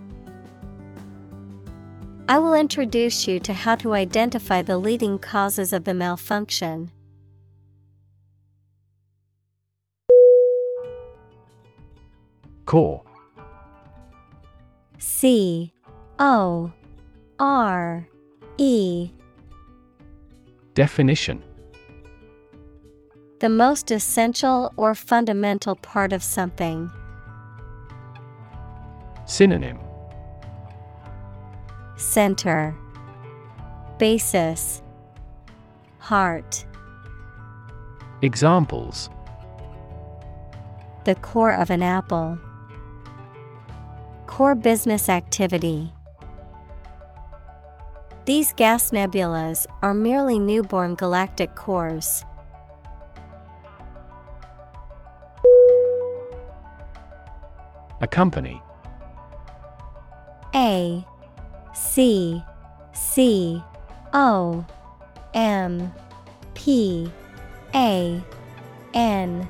I 2.27 2.39
will 2.39 2.53
introduce 2.53 3.27
you 3.27 3.39
to 3.41 3.53
how 3.53 3.75
to 3.75 3.93
identify 3.93 4.61
the 4.61 4.77
leading 4.77 5.19
causes 5.19 5.73
of 5.73 5.83
the 5.83 5.93
malfunction. 5.93 6.91
Core 12.65 13.03
C 14.97 15.73
O 16.19 16.71
R 17.39 18.07
E 18.57 19.11
Definition 20.73 21.43
The 23.39 23.49
most 23.49 23.91
essential 23.91 24.71
or 24.77 24.95
fundamental 24.95 25.75
part 25.75 26.13
of 26.13 26.23
something. 26.23 26.89
Synonym 29.25 29.79
Center 32.01 32.75
Basis 33.99 34.81
Heart 35.99 36.65
Examples 38.23 39.09
The 41.05 41.13
core 41.15 41.53
of 41.53 41.69
an 41.69 41.83
apple. 41.83 42.39
Core 44.25 44.55
business 44.55 45.09
activity. 45.09 45.93
These 48.25 48.53
gas 48.53 48.89
nebulas 48.89 49.67
are 49.83 49.93
merely 49.93 50.39
newborn 50.39 50.95
galactic 50.95 51.53
cores. 51.55 52.25
Accompany 58.01 58.59
A 60.55 61.05
C 61.73 62.43
C 62.93 63.61
O 64.13 64.65
M 65.33 65.91
P 66.53 67.11
A 67.73 68.21
N 68.93 69.47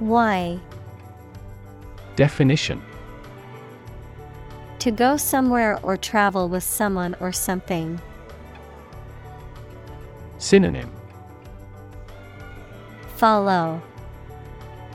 Y. 0.00 0.60
Definition. 2.16 2.82
To 4.80 4.90
go 4.90 5.16
somewhere 5.16 5.78
or 5.82 5.96
travel 5.96 6.48
with 6.48 6.62
someone 6.62 7.16
or 7.20 7.32
something. 7.32 8.00
Synonym. 10.38 10.90
Follow. 13.16 13.82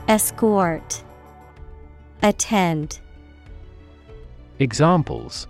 Escort. 0.08 1.02
Attend. 2.22 3.00
Examples 4.58 5.46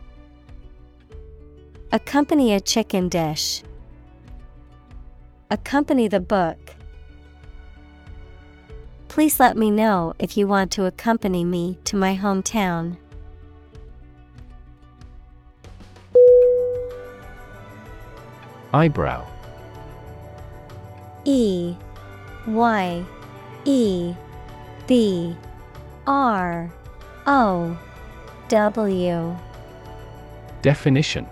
Accompany 1.94 2.52
a 2.52 2.60
chicken 2.60 3.08
dish. 3.08 3.62
Accompany 5.48 6.08
the 6.08 6.18
book. 6.18 6.58
Please 9.06 9.38
let 9.38 9.56
me 9.56 9.70
know 9.70 10.12
if 10.18 10.36
you 10.36 10.48
want 10.48 10.72
to 10.72 10.86
accompany 10.86 11.44
me 11.44 11.78
to 11.84 11.94
my 11.96 12.16
hometown. 12.16 12.96
Eyebrow. 18.72 19.24
E. 21.24 21.76
Y. 22.48 23.04
E. 23.66 24.14
B. 24.88 25.36
R. 26.08 26.72
O. 27.28 27.78
W. 28.48 29.36
Definition 30.60 31.28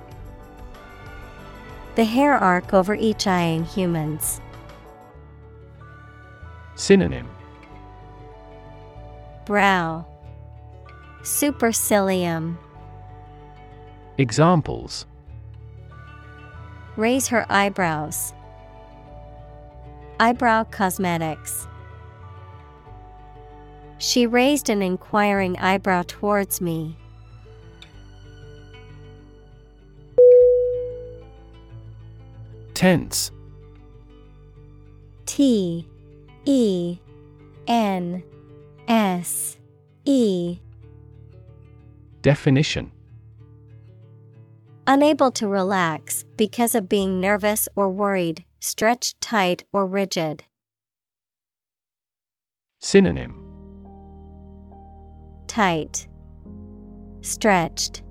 The 1.95 2.05
hair 2.05 2.35
arc 2.35 2.73
over 2.73 2.95
each 2.95 3.27
eye 3.27 3.43
in 3.43 3.65
humans. 3.65 4.41
Synonym 6.75 7.29
Brow 9.45 10.07
Supercilium 11.23 12.57
Examples 14.17 15.05
Raise 16.97 17.29
her 17.29 17.45
eyebrows. 17.51 18.33
Eyebrow 20.19 20.65
cosmetics. 20.65 21.67
She 23.99 24.27
raised 24.27 24.71
an 24.71 24.81
inquiring 24.81 25.59
eyebrow 25.59 26.05
towards 26.07 26.61
me. 26.61 26.97
Tense. 32.83 33.31
T 35.25 35.87
E 36.45 36.99
N 37.69 38.25
S 38.89 39.57
E. 40.05 40.59
Definition. 42.23 42.91
Unable 44.89 45.31
to 45.31 45.47
relax 45.47 46.25
because 46.37 46.75
of 46.75 46.89
being 46.89 47.21
nervous 47.21 47.69
or 47.77 47.89
worried, 47.89 48.45
stretched 48.59 49.21
tight 49.21 49.63
or 49.73 49.87
rigid. 49.87 50.43
Synonym. 52.81 53.33
Tight, 55.47 56.09
stretched, 57.21 58.03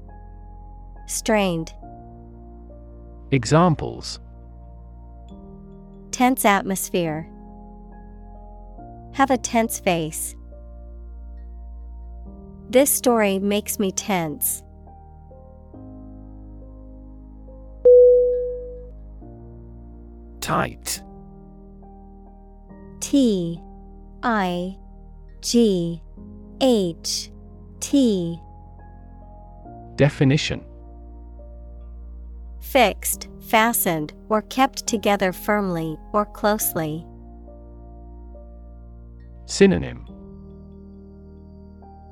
strained. 1.07 1.73
Examples 3.31 4.21
Tense 6.11 6.45
atmosphere. 6.45 7.27
Have 9.13 9.31
a 9.31 9.37
tense 9.37 9.79
face. 9.79 10.35
This 12.69 12.89
story 12.89 13.39
makes 13.39 13.79
me 13.79 13.91
tense. 13.91 14.63
Tight 20.39 21.01
T 22.99 23.61
I 24.23 24.77
G 25.41 26.01
H 26.61 27.31
T 27.79 28.39
Definition 29.95 30.63
Fixed, 32.59 33.27
fastened, 33.51 34.13
or 34.29 34.41
kept 34.43 34.87
together 34.87 35.33
firmly 35.33 35.97
or 36.13 36.25
closely. 36.25 37.05
Synonym 39.45 40.05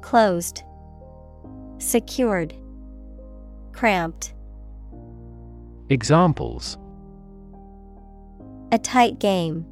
Closed, 0.01 0.63
Secured, 1.77 2.53
Cramped. 3.71 4.33
Examples 5.89 6.77
A 8.73 8.77
tight 8.77 9.19
game. 9.19 9.65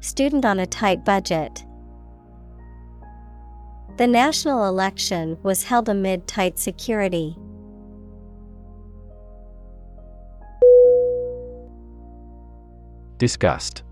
Student 0.00 0.46
on 0.46 0.58
a 0.58 0.66
tight 0.66 1.04
budget. 1.04 1.64
The 3.98 4.06
national 4.06 4.66
election 4.66 5.36
was 5.42 5.64
held 5.64 5.90
amid 5.90 6.26
tight 6.26 6.58
security. 6.58 7.36
Disgust 13.22 13.84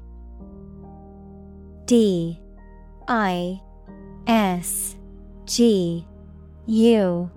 D 1.85 2.41
I 3.07 3.61
S 4.27 4.97
G 5.45 6.05
U 6.67 7.31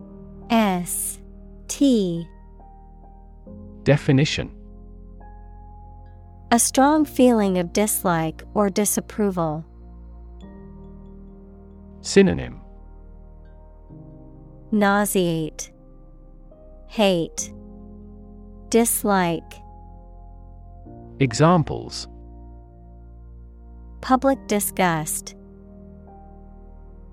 S 0.49 1.19
T. 1.67 2.27
Definition. 3.83 4.49
A 6.49 6.57
strong 6.57 7.05
feeling 7.05 7.59
of 7.59 7.71
dislike 7.73 8.41
or 8.55 8.71
disapproval. 8.71 9.63
Synonym. 12.01 12.59
Nauseate, 14.71 15.71
Hate, 16.87 17.53
Dislike. 18.69 19.62
Examples 21.19 22.07
Public 24.01 24.39
disgust. 24.47 25.35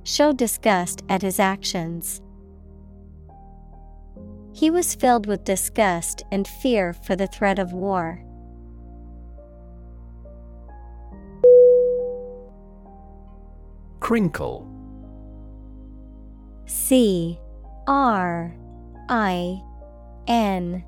show 0.05 0.33
disgust 0.33 1.03
at 1.09 1.23
his 1.23 1.39
actions. 1.39 2.23
He 4.53 4.71
was 4.71 4.95
filled 4.95 5.27
with 5.27 5.45
disgust 5.45 6.23
and 6.33 6.49
fear 6.49 6.93
for 6.93 7.15
the 7.15 7.27
threat 7.27 7.59
of 7.59 7.73
war. 7.73 8.25
Crinkle 14.01 14.67
C 16.65 17.39
R 17.87 18.57
I 19.11 19.63
N 20.27 20.85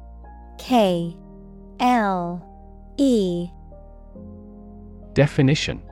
K 0.59 1.17
L 1.79 2.49
E. 2.97 3.49
Definition. 5.15 5.83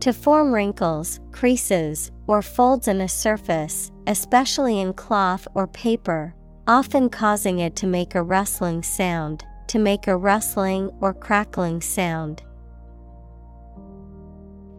To 0.00 0.12
form 0.12 0.52
wrinkles, 0.52 1.20
creases, 1.32 2.10
or 2.26 2.42
folds 2.42 2.88
in 2.88 3.00
a 3.00 3.08
surface, 3.08 3.90
especially 4.06 4.80
in 4.80 4.92
cloth 4.92 5.48
or 5.54 5.66
paper, 5.66 6.34
often 6.66 7.08
causing 7.08 7.58
it 7.58 7.76
to 7.76 7.86
make 7.86 8.14
a 8.14 8.22
rustling 8.22 8.82
sound, 8.82 9.44
to 9.68 9.78
make 9.78 10.06
a 10.06 10.16
rustling 10.16 10.90
or 11.00 11.14
crackling 11.14 11.80
sound. 11.80 12.42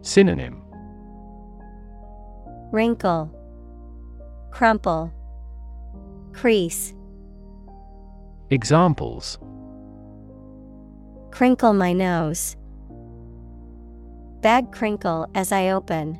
Synonym. 0.02 0.62
Wrinkle, 2.70 3.32
Crumple, 4.52 5.12
Crease. 6.32 6.94
Examples 8.50 9.38
Crinkle 11.36 11.74
my 11.74 11.92
nose. 11.92 12.56
Bag 14.40 14.72
crinkle 14.72 15.28
as 15.34 15.52
I 15.52 15.68
open. 15.68 16.18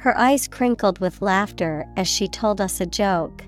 Her 0.00 0.14
eyes 0.18 0.46
crinkled 0.46 0.98
with 0.98 1.22
laughter 1.22 1.86
as 1.96 2.06
she 2.06 2.28
told 2.28 2.60
us 2.60 2.82
a 2.82 2.84
joke. 2.84 3.42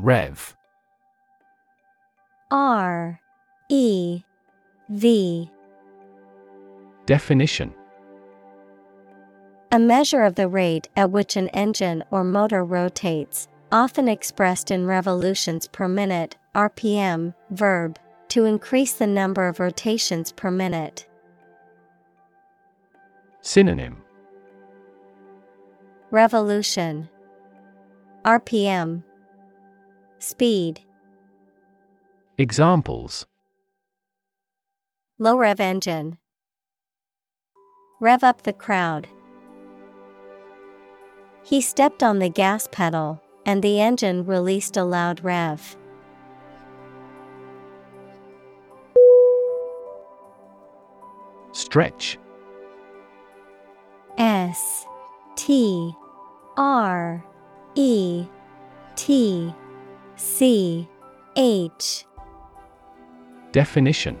Rev 0.00 0.56
R 2.50 3.20
E 3.68 4.22
V 4.88 5.50
Definition 7.04 7.74
A 9.72 9.78
measure 9.78 10.22
of 10.24 10.34
the 10.34 10.48
rate 10.48 10.88
at 10.96 11.12
which 11.12 11.36
an 11.36 11.48
engine 11.50 12.02
or 12.10 12.24
motor 12.24 12.64
rotates, 12.64 13.46
often 13.70 14.08
expressed 14.08 14.72
in 14.72 14.84
revolutions 14.84 15.68
per 15.68 15.86
minute, 15.86 16.36
RPM, 16.56 17.34
verb, 17.50 17.96
to 18.30 18.46
increase 18.46 18.94
the 18.94 19.06
number 19.06 19.46
of 19.46 19.60
rotations 19.60 20.32
per 20.32 20.50
minute. 20.50 21.06
Synonym. 23.42 24.02
Revolution. 26.10 27.08
RPM 28.24 29.04
Speed. 30.18 30.80
Examples. 32.36 33.26
Low 35.18 35.38
rev 35.38 35.60
engine. 35.60 36.18
Rev 38.00 38.24
up 38.24 38.42
the 38.42 38.52
crowd. 38.52 39.08
He 41.50 41.60
stepped 41.60 42.04
on 42.04 42.20
the 42.20 42.28
gas 42.28 42.68
pedal, 42.70 43.20
and 43.44 43.60
the 43.60 43.80
engine 43.80 44.24
released 44.24 44.76
a 44.76 44.84
loud 44.84 45.24
rev. 45.24 45.76
Stretch. 51.50 52.20
S 54.16 54.86
T 55.34 55.92
R 56.56 57.24
E 57.74 58.26
T 58.94 59.52
C 60.14 60.88
H. 61.34 62.04
Definition 63.50 64.20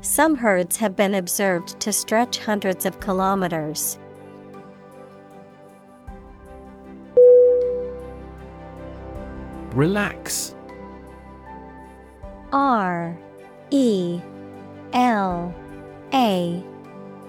Some 0.00 0.36
herds 0.36 0.76
have 0.76 0.94
been 0.94 1.14
observed 1.14 1.80
to 1.80 1.92
stretch 1.92 2.38
hundreds 2.38 2.86
of 2.86 3.00
kilometers. 3.00 3.98
Relax 9.72 10.54
R 12.52 13.16
E 13.70 14.20
L 14.92 15.54
A 16.14 16.64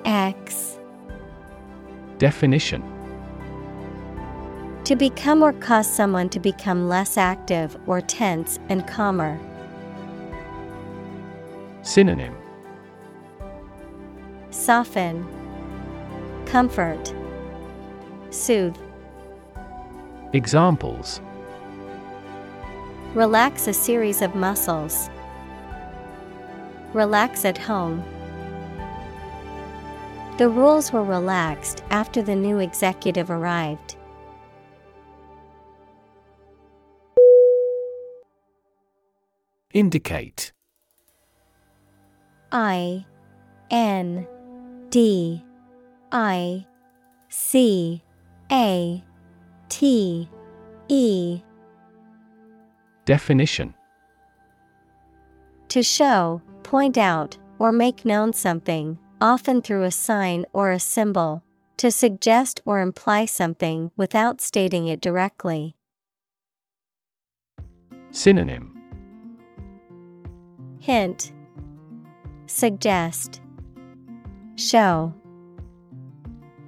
X 0.06 0.80
Definition 2.20 2.84
To 4.84 4.96
become 4.96 5.42
or 5.42 5.54
cause 5.54 5.92
someone 5.92 6.30
to 6.30 6.40
become 6.40 6.88
less 6.88 7.18
active 7.18 7.78
or 7.88 8.00
tense 8.00 8.60
and 8.70 8.88
calmer. 8.88 9.40
Synonym 11.82 12.39
Soften, 14.60 15.26
Comfort, 16.46 17.14
Soothe. 18.30 18.76
Examples 20.34 21.22
Relax 23.14 23.68
a 23.70 23.74
series 23.74 24.22
of 24.22 24.36
muscles. 24.36 25.10
Relax 26.92 27.46
at 27.46 27.58
home. 27.58 28.04
The 30.38 30.50
rules 30.50 30.92
were 30.92 31.06
relaxed 31.06 31.86
after 31.90 32.22
the 32.22 32.36
new 32.36 32.60
executive 32.60 33.32
arrived. 33.32 33.96
Indicate 39.74 40.52
I 42.52 43.06
N 43.72 44.28
D 44.90 45.44
I 46.12 46.66
C 47.30 48.02
A 48.52 49.04
T 49.70 50.30
E. 50.88 51.42
Definition. 53.06 53.74
To 55.70 55.84
show, 55.84 56.42
point 56.64 56.98
out, 56.98 57.38
or 57.60 57.72
make 57.72 58.06
known 58.06 58.34
something, 58.34 58.98
often 59.22 59.62
through 59.62 59.84
a 59.84 59.92
sign 59.92 60.46
or 60.54 60.72
a 60.72 60.80
symbol, 60.80 61.44
to 61.78 61.92
suggest 61.92 62.62
or 62.66 62.82
imply 62.82 63.26
something 63.26 63.92
without 63.96 64.42
stating 64.42 64.88
it 64.88 65.02
directly. 65.02 65.76
Synonym. 68.12 68.76
Hint, 70.80 71.32
Suggest, 72.50 73.42
Show, 74.60 75.14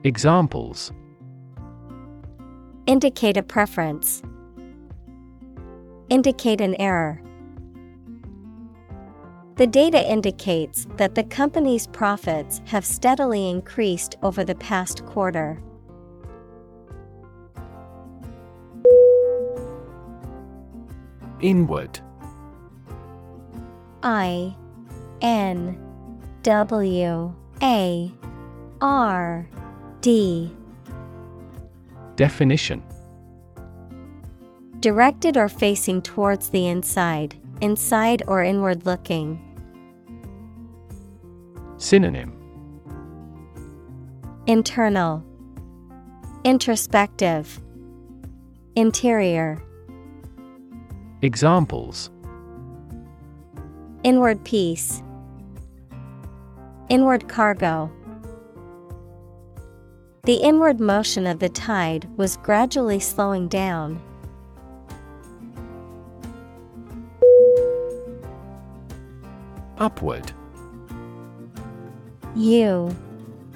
Examples 0.06 0.94
Indicate 2.86 3.36
a 3.36 3.44
preference, 3.44 4.24
Indicate 6.08 6.62
an 6.62 6.80
error. 6.80 7.22
The 9.58 9.68
data 9.68 10.10
indicates 10.10 10.88
that 10.96 11.16
the 11.16 11.26
company's 11.26 11.86
profits 11.88 12.62
have 12.64 12.86
steadily 12.86 13.50
increased 13.50 14.16
over 14.24 14.46
the 14.46 14.56
past 14.56 15.06
quarter. 15.06 15.62
Inward 21.42 22.00
I 24.02 24.56
N 25.22 25.78
W 26.44 27.36
A 27.64 28.12
R 28.82 29.48
D. 30.02 30.52
Definition. 32.16 32.82
Directed 34.80 35.38
or 35.38 35.48
facing 35.48 36.02
towards 36.02 36.50
the 36.50 36.68
inside, 36.68 37.36
inside 37.62 38.24
or 38.26 38.44
inward 38.44 38.88
looking. 38.88 39.40
Synonym. 41.78 42.34
Internal, 44.48 45.24
Introspective, 46.44 47.62
Interior. 48.76 49.62
Examples. 51.22 52.10
Inward 54.04 54.44
peace, 54.44 55.04
Inward 56.92 57.30
cargo. 57.30 57.90
The 60.24 60.34
inward 60.34 60.82
motion 60.82 61.26
of 61.26 61.40
the 61.40 61.48
tide 61.48 62.06
was 62.18 62.36
gradually 62.36 63.00
slowing 63.00 63.48
down. 63.48 64.02
Upward 69.78 70.34
U 72.36 72.94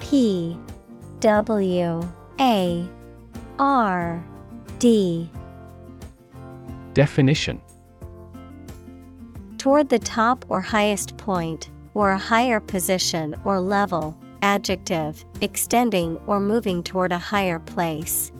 P 0.00 0.58
W 1.20 2.08
A 2.40 2.88
R 3.58 4.24
D 4.78 5.30
Definition 6.94 7.60
Toward 9.58 9.90
the 9.90 9.98
top 9.98 10.46
or 10.48 10.62
highest 10.62 11.18
point, 11.18 11.68
or 11.96 12.10
a 12.10 12.18
higher 12.18 12.60
position 12.60 13.34
or 13.46 13.58
level, 13.58 14.14
adjective, 14.42 15.24
extending 15.40 16.18
or 16.26 16.38
moving 16.38 16.82
toward 16.82 17.10
a 17.10 17.16
higher 17.16 17.58
place. 17.58 18.30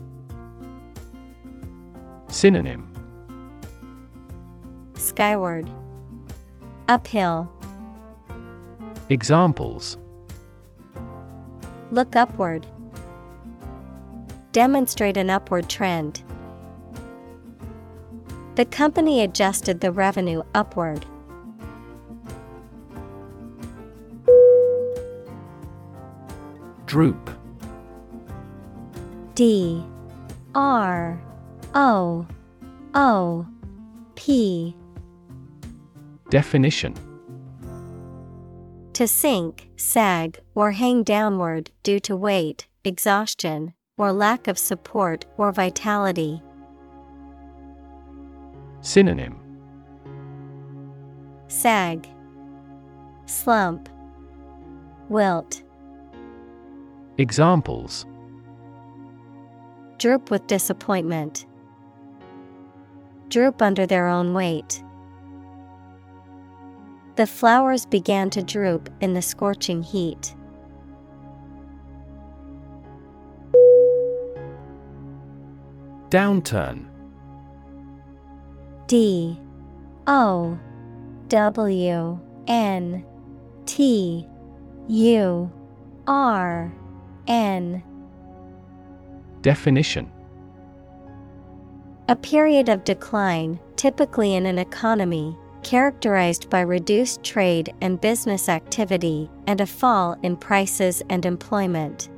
Synonym 2.27 2.87
Skyward, 4.93 5.67
Uphill, 6.87 7.51
Examples 9.09 9.97
Look 11.89 12.15
upward. 12.15 12.67
Demonstrate 14.51 15.17
an 15.17 15.31
upward 15.31 15.67
trend. 15.67 16.21
The 18.53 18.65
company 18.65 19.23
adjusted 19.23 19.81
the 19.81 19.91
revenue 19.91 20.43
upward. 20.53 21.07
Droop. 26.87 27.29
D 29.35 29.83
R 30.55 31.21
O 31.75 32.25
O 32.95 33.45
P. 34.15 34.73
Definition. 36.29 36.95
To 38.93 39.05
sink, 39.05 39.69
sag, 39.75 40.39
or 40.55 40.71
hang 40.71 41.03
downward 41.03 41.71
due 41.83 41.99
to 41.99 42.15
weight, 42.15 42.67
exhaustion, 42.85 43.73
or 43.97 44.13
lack 44.13 44.47
of 44.47 44.57
support 44.57 45.25
or 45.37 45.51
vitality. 45.51 46.41
Synonym. 48.79 49.37
Sag, 51.49 52.07
Slump, 53.25 53.89
Wilt, 55.09 55.61
Examples. 57.19 58.05
Droop 59.97 60.29
with 60.29 60.45
disappointment. 60.45 61.47
Droop 63.29 63.59
under 63.61 63.87
their 63.87 64.07
own 64.07 64.35
weight. 64.35 64.83
The 67.15 67.25
flowers 67.25 67.87
began 67.87 68.29
to 68.29 68.43
droop 68.43 68.91
in 69.01 69.13
the 69.13 69.23
scorching 69.23 69.81
heat. 69.81 70.35
Downturn. 76.09 76.85
D. 78.85 79.39
O. 80.05 80.59
W. 81.29 82.19
N. 82.47 83.05
T. 83.65 84.27
U. 84.87 85.51
R 86.05 86.71
N. 87.27 87.83
Definition. 89.41 90.11
A 92.09 92.15
period 92.15 92.69
of 92.69 92.83
decline, 92.83 93.59
typically 93.75 94.35
in 94.35 94.45
an 94.45 94.57
economy, 94.57 95.37
characterized 95.63 96.49
by 96.49 96.61
reduced 96.61 97.23
trade 97.23 97.73
and 97.81 97.99
business 97.99 98.47
activity 98.47 99.29
and 99.47 99.59
a 99.59 99.65
fall 99.65 100.15
in 100.23 100.37
prices 100.37 101.03
and 101.09 101.25
employment. 101.25 102.09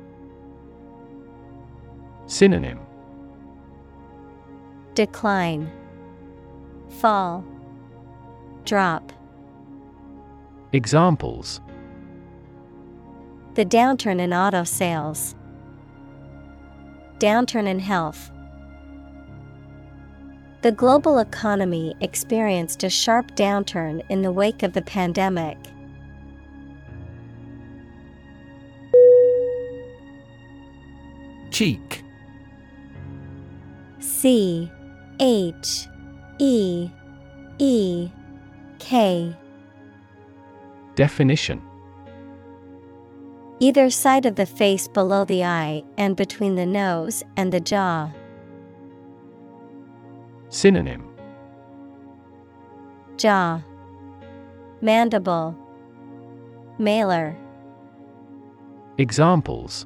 Synonym. 2.26 2.78
Decline, 4.94 5.70
Fall, 6.88 7.44
Drop. 8.64 9.12
Examples 10.72 11.60
The 13.54 13.64
downturn 13.64 14.20
in 14.20 14.32
auto 14.32 14.64
sales, 14.64 15.34
Downturn 17.20 17.66
in 17.66 17.78
health. 17.78 18.30
The 20.62 20.72
global 20.72 21.18
economy 21.18 21.94
experienced 22.00 22.82
a 22.82 22.88
sharp 22.88 23.34
downturn 23.36 24.02
in 24.08 24.22
the 24.22 24.32
wake 24.32 24.62
of 24.62 24.72
the 24.72 24.80
pandemic. 24.80 25.58
Cheek 31.50 32.02
C 33.98 34.70
H 35.18 35.88
E 36.38 36.88
E 37.58 38.08
K 38.78 39.36
Definition 40.94 41.60
Either 43.62 43.90
side 43.90 44.24
of 44.24 44.36
the 44.36 44.46
face 44.46 44.88
below 44.88 45.22
the 45.26 45.44
eye 45.44 45.84
and 45.98 46.16
between 46.16 46.54
the 46.54 46.64
nose 46.64 47.22
and 47.36 47.52
the 47.52 47.60
jaw. 47.60 48.10
Synonym 50.48 51.06
Jaw, 53.18 53.60
Mandible, 54.80 55.54
Malar, 56.78 57.36
Examples 58.96 59.84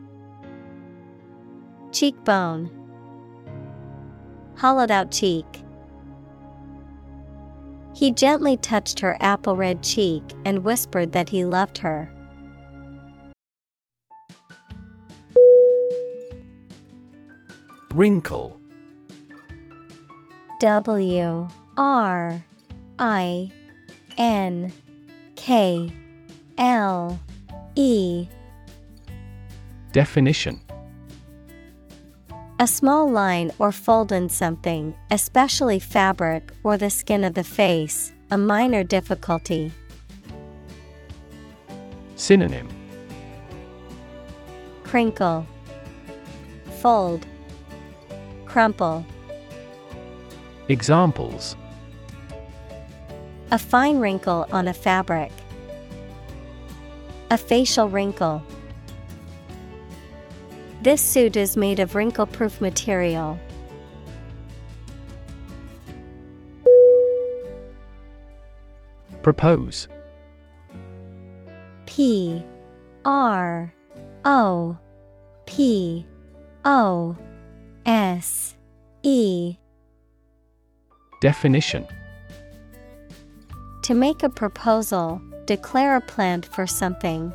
Cheekbone, 1.91 2.71
Hollowed 4.57 4.93
out 4.93 5.11
cheek. 5.11 5.47
He 7.93 8.13
gently 8.13 8.57
touched 8.57 9.01
her 9.01 9.17
apple 9.19 9.57
red 9.57 9.83
cheek 9.83 10.23
and 10.45 10.63
whispered 10.65 11.11
that 11.11 11.29
he 11.29 11.45
loved 11.45 11.79
her. 11.79 12.14
Wrinkle. 17.95 18.59
W 20.59 21.49
R 21.77 22.45
I 22.99 23.53
N 24.19 24.73
K 25.37 25.93
L 26.59 27.21
E. 27.77 28.27
Definition. 29.93 30.61
A 32.59 32.67
small 32.67 33.09
line 33.09 33.53
or 33.61 33.71
fold 33.71 34.11
in 34.11 34.29
something, 34.29 34.93
especially 35.13 35.79
fabric 35.79 36.51
or 36.65 36.77
the 36.77 36.91
skin 36.91 37.23
of 37.23 37.35
the 37.35 37.45
face, 37.45 38.13
a 38.33 38.37
minor 38.37 38.83
difficulty. 38.83 39.71
Synonym. 42.17 42.69
Crinkle, 44.83 45.47
Fold, 46.81 47.27
Crumple. 48.55 49.05
Examples 50.69 51.57
A 53.51 53.59
fine 53.59 53.99
wrinkle 53.99 54.47
on 54.53 54.69
a 54.69 54.73
fabric. 54.73 55.33
A 57.33 57.37
facial 57.37 57.89
wrinkle. 57.89 58.45
This 60.83 61.01
suit 61.01 61.35
is 61.35 61.57
made 61.57 61.81
of 61.81 61.97
wrinkle 61.97 62.27
proof 62.27 62.61
material. 62.61 63.41
Propose 69.25 69.89
P 71.87 72.41
R 73.05 73.75
O 74.25 74.79
P 75.45 76.07
O 76.65 77.17
S 77.87 78.55
E 79.03 79.57
Definition 81.21 81.87
To 83.83 83.95
make 83.95 84.23
a 84.23 84.29
proposal, 84.29 85.21
declare 85.47 85.97
a 85.97 86.01
plan 86.01 86.43
for 86.43 86.67
something. 86.67 87.33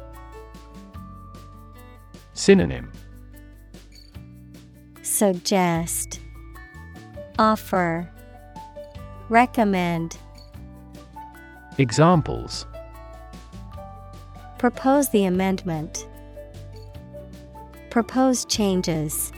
Synonym 2.33 2.91
Suggest, 5.01 6.19
Offer, 7.37 8.09
Recommend. 9.29 10.17
Examples 11.77 12.65
Propose 14.57 15.09
the 15.09 15.25
amendment. 15.25 16.07
Propose 17.89 18.45
changes. 18.45 19.31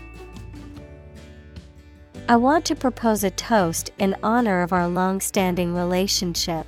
I 2.27 2.37
want 2.37 2.63
to 2.65 2.75
propose 2.75 3.23
a 3.23 3.29
toast 3.31 3.91
in 3.99 4.15
honor 4.23 4.61
of 4.61 4.71
our 4.71 4.87
long 4.87 5.19
standing 5.19 5.75
relationship. 5.75 6.65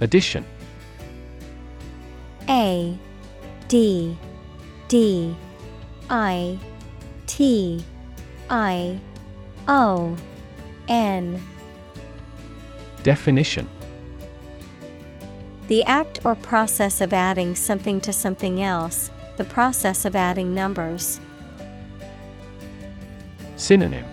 Addition. 0.00 0.44
A 2.48 2.98
D 3.68 4.16
D 4.88 5.36
I 6.08 6.58
T 7.26 7.84
I 8.48 9.00
O 9.68 10.16
N. 10.88 11.42
Definition. 13.02 13.68
The 15.68 15.82
act 15.84 16.20
or 16.24 16.34
process 16.36 17.00
of 17.00 17.12
adding 17.12 17.56
something 17.56 18.00
to 18.02 18.12
something 18.12 18.62
else, 18.62 19.10
the 19.36 19.44
process 19.44 20.04
of 20.04 20.16
adding 20.16 20.54
numbers. 20.54 21.20
Synonym 23.56 24.04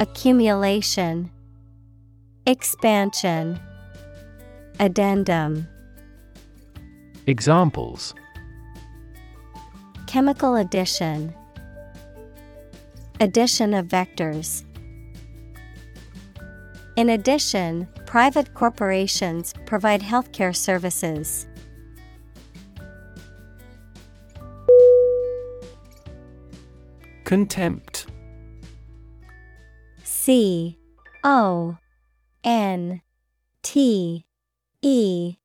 Accumulation, 0.00 1.30
Expansion, 2.46 3.60
Addendum. 4.78 5.68
Examples 7.26 8.14
Chemical 10.06 10.56
addition, 10.56 11.34
Addition 13.20 13.74
of 13.74 13.86
vectors. 13.86 14.64
In 16.96 17.10
addition, 17.10 17.86
private 18.06 18.54
corporations 18.54 19.54
provide 19.66 20.00
healthcare 20.00 20.56
services. 20.56 21.46
Contempt. 27.30 28.06
C 30.02 30.76
O 31.22 31.76
N 32.42 33.02
T 33.62 34.24
E 34.82 35.36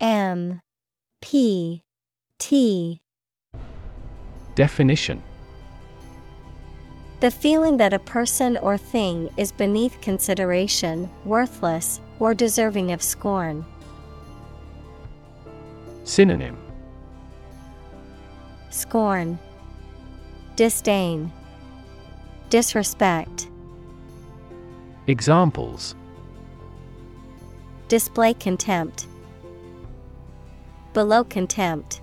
M 0.00 0.60
P 1.20 1.82
T. 2.38 3.00
Definition. 4.54 5.20
The 7.18 7.32
feeling 7.32 7.76
that 7.78 7.92
a 7.92 7.98
person 7.98 8.56
or 8.58 8.78
thing 8.78 9.28
is 9.36 9.50
beneath 9.50 10.00
consideration, 10.00 11.10
worthless, 11.24 12.00
or 12.20 12.34
deserving 12.34 12.92
of 12.92 13.02
scorn. 13.02 13.64
Synonym. 16.04 16.56
Scorn, 18.70 19.40
Disdain, 20.56 21.30
Disrespect. 22.48 23.50
Examples 25.06 25.94
Display 27.88 28.32
contempt. 28.32 29.06
Below 30.94 31.24
contempt. 31.24 32.00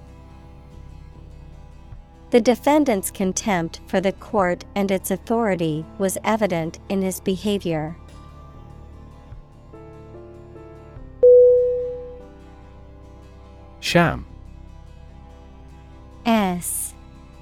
The 2.29 2.39
defendant's 2.41 3.09
contempt 3.09 3.81
for 3.87 3.99
the 3.99 4.11
court 4.11 4.65
and 4.75 4.91
its 4.91 5.09
authority 5.09 5.83
was 5.97 6.19
evident 6.23 6.77
in 6.89 7.01
his 7.01 7.19
behavior. 7.19 7.97
Sham 13.79 14.27
S 16.27 16.93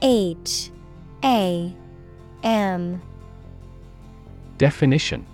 H 0.02 0.72
A 1.24 1.76
M. 2.44 3.02
Definition. 4.58 5.26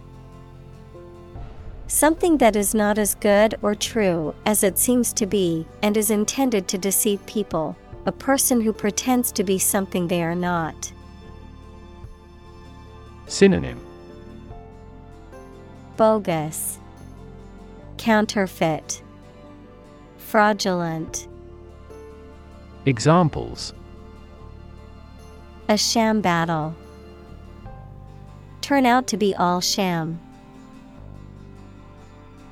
Something 1.88 2.38
that 2.39 2.57
is 2.57 2.75
not 2.75 2.97
as 2.97 3.15
good 3.15 3.55
or 3.61 3.73
true 3.73 4.35
as 4.45 4.63
it 4.63 4.77
seems 4.77 5.13
to 5.13 5.25
be 5.25 5.65
and 5.81 5.95
is 5.95 6.11
intended 6.11 6.67
to 6.67 6.77
deceive 6.77 7.25
people, 7.25 7.77
a 8.05 8.11
person 8.11 8.59
who 8.59 8.73
pretends 8.73 9.31
to 9.31 9.43
be 9.43 9.57
something 9.57 10.07
they 10.07 10.21
are 10.21 10.35
not. 10.35 10.91
Synonym. 13.27 13.79
Bogus, 15.95 16.79
Counterfeit, 17.97 19.01
Fraudulent, 20.17 21.27
Examples 22.85 23.73
a 25.70 25.78
sham 25.78 26.22
battle. 26.22 26.76
Turn 28.61 28.86
out 28.86 29.07
to 29.07 29.18
be 29.18 29.36
all 29.36 29.61
sham. 29.61 30.20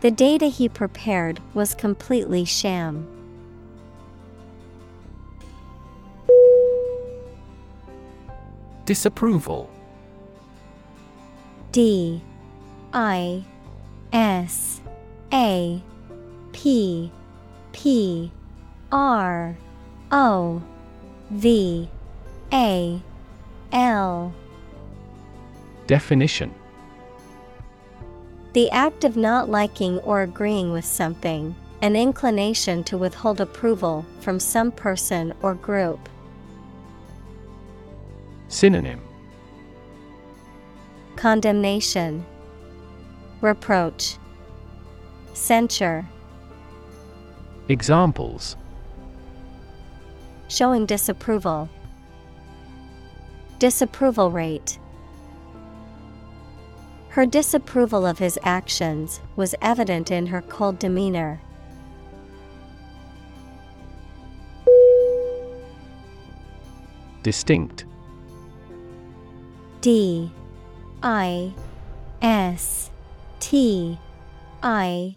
The 0.01 0.11
data 0.11 0.47
he 0.47 0.69
prepared 0.69 1.41
was 1.53 1.73
completely 1.73 2.45
sham. 2.45 3.07
Disapproval 8.85 9.69
D 11.71 12.21
I 12.93 13.43
S 14.13 14.79
A 15.33 15.81
P 16.53 17.11
P 17.73 18.31
R 18.91 19.57
O 20.11 20.61
V 21.31 21.89
A 22.53 23.01
L. 23.71 24.33
Definition. 25.87 26.53
The 28.53 28.71
act 28.71 29.03
of 29.03 29.17
not 29.17 29.49
liking 29.49 29.99
or 29.99 30.21
agreeing 30.21 30.71
with 30.71 30.85
something, 30.85 31.55
an 31.81 31.95
inclination 31.95 32.83
to 32.85 32.97
withhold 32.97 33.41
approval 33.41 34.05
from 34.21 34.39
some 34.39 34.71
person 34.71 35.33
or 35.41 35.55
group. 35.55 36.07
Synonym. 38.47 39.01
Condemnation, 41.15 42.25
Reproach, 43.41 44.17
Censure, 45.33 46.07
Examples. 47.67 48.55
Showing 50.47 50.85
disapproval. 50.85 51.67
Disapproval 53.57 54.31
rate. 54.31 54.79
Her 57.09 57.25
disapproval 57.25 58.05
of 58.05 58.19
his 58.19 58.37
actions 58.43 59.21
was 59.37 59.55
evident 59.61 60.11
in 60.11 60.27
her 60.27 60.41
cold 60.41 60.77
demeanor. 60.79 61.39
Distinct 67.23 67.85
D 69.79 70.29
I 71.01 71.53
S 72.21 72.91
T 73.39 73.97
I 74.61 75.15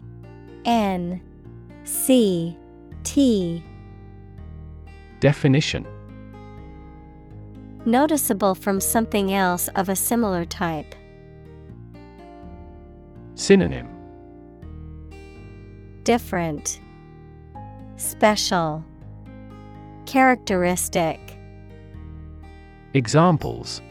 N 0.63 1.21
C 1.83 2.57
T 3.03 3.63
Definition 5.19 5.85
Noticeable 7.89 8.53
from 8.53 8.79
something 8.79 9.33
else 9.33 9.67
of 9.69 9.89
a 9.89 9.95
similar 9.95 10.45
type. 10.45 10.93
Synonym 13.33 13.87
Different, 16.03 16.81
Special, 17.95 18.85
Characteristic, 20.05 21.19
Examples 22.93 23.81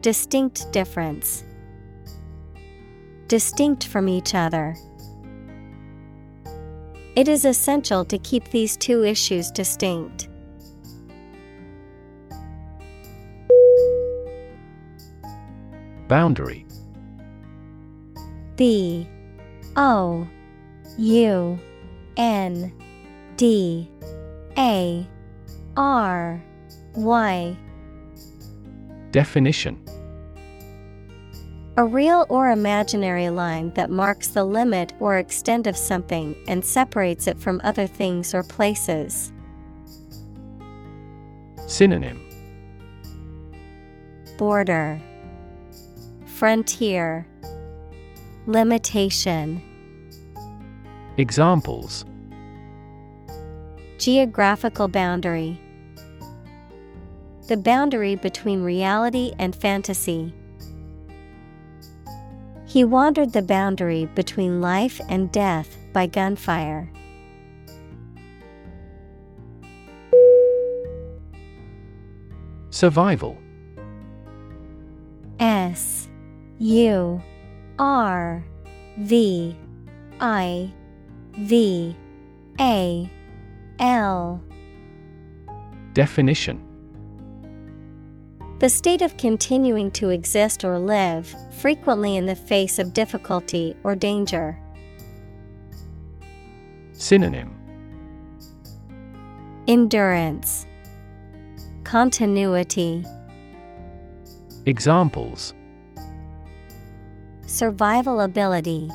Distinct 0.00 0.72
difference. 0.72 1.44
Distinct 3.28 3.88
from 3.88 4.08
each 4.08 4.34
other. 4.34 4.74
It 7.14 7.28
is 7.28 7.44
essential 7.44 8.06
to 8.06 8.16
keep 8.16 8.48
these 8.48 8.78
two 8.78 9.04
issues 9.04 9.50
distinct. 9.50 10.25
Boundary. 16.08 16.64
B 18.56 19.06
O. 19.76 20.26
U. 20.96 21.58
N. 22.16 22.72
D. 23.36 23.90
A. 24.56 25.06
R. 25.76 26.42
Y. 26.94 27.56
Definition. 29.10 29.78
A 31.76 31.84
real 31.84 32.24
or 32.30 32.50
imaginary 32.50 33.28
line 33.28 33.70
that 33.74 33.90
marks 33.90 34.28
the 34.28 34.44
limit 34.44 34.94
or 34.98 35.18
extent 35.18 35.66
of 35.66 35.76
something 35.76 36.34
and 36.48 36.64
separates 36.64 37.26
it 37.26 37.38
from 37.38 37.60
other 37.62 37.86
things 37.86 38.32
or 38.32 38.42
places. 38.42 39.30
Synonym. 41.66 42.22
Border 44.38 45.02
Frontier. 46.36 47.26
Limitation. 48.46 49.62
Examples. 51.16 52.04
Geographical 53.96 54.86
boundary. 54.86 55.58
The 57.48 57.56
boundary 57.56 58.16
between 58.16 58.62
reality 58.62 59.32
and 59.38 59.56
fantasy. 59.56 60.34
He 62.66 62.84
wandered 62.84 63.32
the 63.32 63.40
boundary 63.40 64.04
between 64.14 64.60
life 64.60 65.00
and 65.08 65.32
death 65.32 65.74
by 65.94 66.06
gunfire. 66.06 66.92
Survival. 72.68 73.38
S 75.40 76.05
U 76.58 77.20
R 77.78 78.42
V 78.98 79.56
I 80.20 80.72
V 81.38 81.96
A 82.58 83.10
L. 83.78 84.42
Definition. 85.92 86.62
The 88.58 88.70
state 88.70 89.02
of 89.02 89.18
continuing 89.18 89.90
to 89.92 90.08
exist 90.08 90.64
or 90.64 90.78
live, 90.78 91.34
frequently 91.58 92.16
in 92.16 92.24
the 92.24 92.34
face 92.34 92.78
of 92.78 92.94
difficulty 92.94 93.76
or 93.84 93.94
danger. 93.94 94.58
Synonym. 96.92 97.54
Endurance. 99.68 100.64
Continuity. 101.84 103.04
Examples 104.64 105.52
Survival 107.46 108.20
ability. 108.22 108.90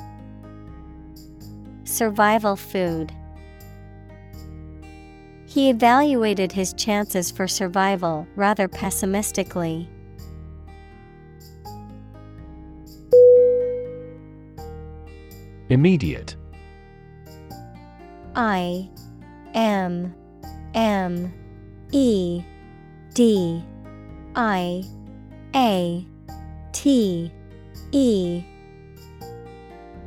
Survival 1.85 2.57
food. 2.57 3.13
He 5.45 5.69
evaluated 5.69 6.51
his 6.51 6.73
chances 6.73 7.31
for 7.31 7.47
survival 7.47 8.27
rather 8.35 8.67
pessimistically. 8.67 9.89
Immediate. 15.69 16.35
I 18.35 18.89
M 19.53 20.13
M 20.73 21.33
E 21.91 22.43
D 23.13 23.63
I 24.35 24.83
A 25.55 26.05
T 26.73 27.31
E. 27.91 28.43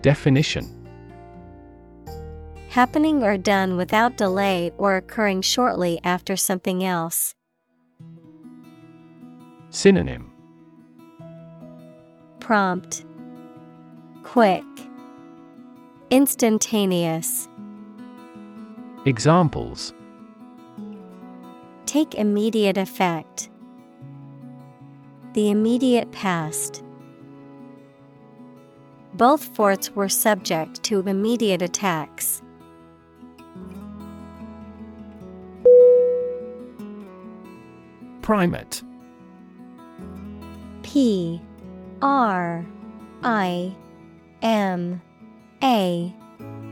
Definition. 0.03 0.71
Happening 2.69 3.23
or 3.23 3.37
done 3.37 3.77
without 3.77 4.17
delay 4.17 4.71
or 4.79 4.97
occurring 4.97 5.43
shortly 5.43 6.01
after 6.05 6.37
something 6.37 6.85
else. 6.85 7.35
Synonym. 9.71 10.31
Prompt. 12.41 13.05
Quick. 14.23 14.65
Instantaneous. 16.11 17.49
Examples. 19.05 19.93
Take 21.87 22.15
immediate 22.15 22.79
effect. 22.79 23.51
The 25.33 25.51
immediate 25.51 26.13
past. 26.13 26.84
Both 29.15 29.55
forts 29.55 29.95
were 29.95 30.09
subject 30.09 30.83
to 30.85 30.99
immediate 31.01 31.63
attacks. 31.63 32.43
Primate 38.23 38.83
P 40.83 41.41
R 42.03 42.67
I 43.23 43.77
M 44.43 45.01
A 45.63 46.13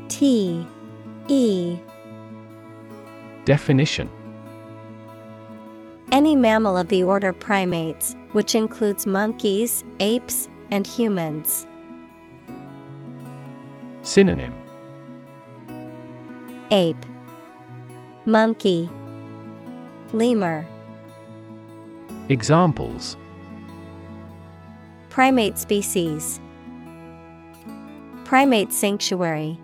T 0.09 0.66
E 1.28 1.78
Definition 3.45 4.11
Any 6.11 6.34
mammal 6.34 6.76
of 6.76 6.88
the 6.88 7.05
order 7.05 7.32
primates, 7.32 8.16
which 8.32 8.57
includes 8.57 9.07
monkeys, 9.07 9.84
apes, 10.01 10.49
and 10.70 10.86
humans. 10.86 11.66
Synonym. 14.03 14.53
Ape. 16.72 17.07
Monkey. 18.26 18.90
Lemur. 20.12 20.66
Examples. 22.28 23.16
Primate 25.09 25.57
species. 25.57 26.40
Primate 28.24 28.72
sanctuary. 28.72 29.59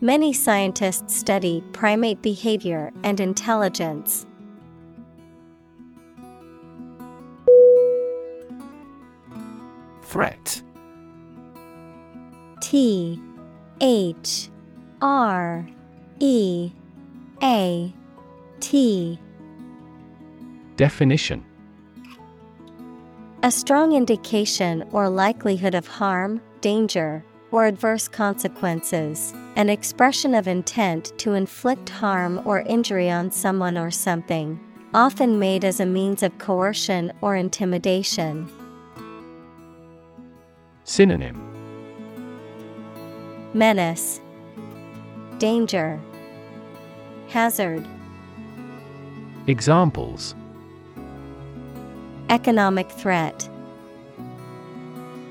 Many 0.00 0.32
scientists 0.32 1.14
study 1.14 1.62
primate 1.72 2.22
behavior 2.22 2.90
and 3.04 3.20
intelligence. 3.20 4.26
Threat 10.02 10.62
T 12.70 13.20
H 13.80 14.48
R 15.02 15.66
E 16.20 16.70
A 17.42 17.92
T 18.60 19.18
Definition. 20.76 21.44
A 23.42 23.50
strong 23.50 23.90
indication 23.90 24.84
or 24.92 25.08
likelihood 25.08 25.74
of 25.74 25.88
harm, 25.88 26.40
danger, 26.60 27.24
or 27.50 27.66
adverse 27.66 28.06
consequences, 28.06 29.34
an 29.56 29.68
expression 29.68 30.32
of 30.32 30.46
intent 30.46 31.12
to 31.18 31.32
inflict 31.32 31.88
harm 31.88 32.40
or 32.44 32.60
injury 32.60 33.10
on 33.10 33.32
someone 33.32 33.76
or 33.76 33.90
something, 33.90 34.60
often 34.94 35.40
made 35.40 35.64
as 35.64 35.80
a 35.80 35.86
means 35.86 36.22
of 36.22 36.38
coercion 36.38 37.12
or 37.20 37.34
intimidation. 37.34 38.48
Synonym 40.84 41.49
Menace, 43.52 44.20
Danger, 45.38 46.00
Hazard, 47.28 47.84
Examples. 49.48 50.36
Economic 52.28 52.88
threat, 52.88 53.48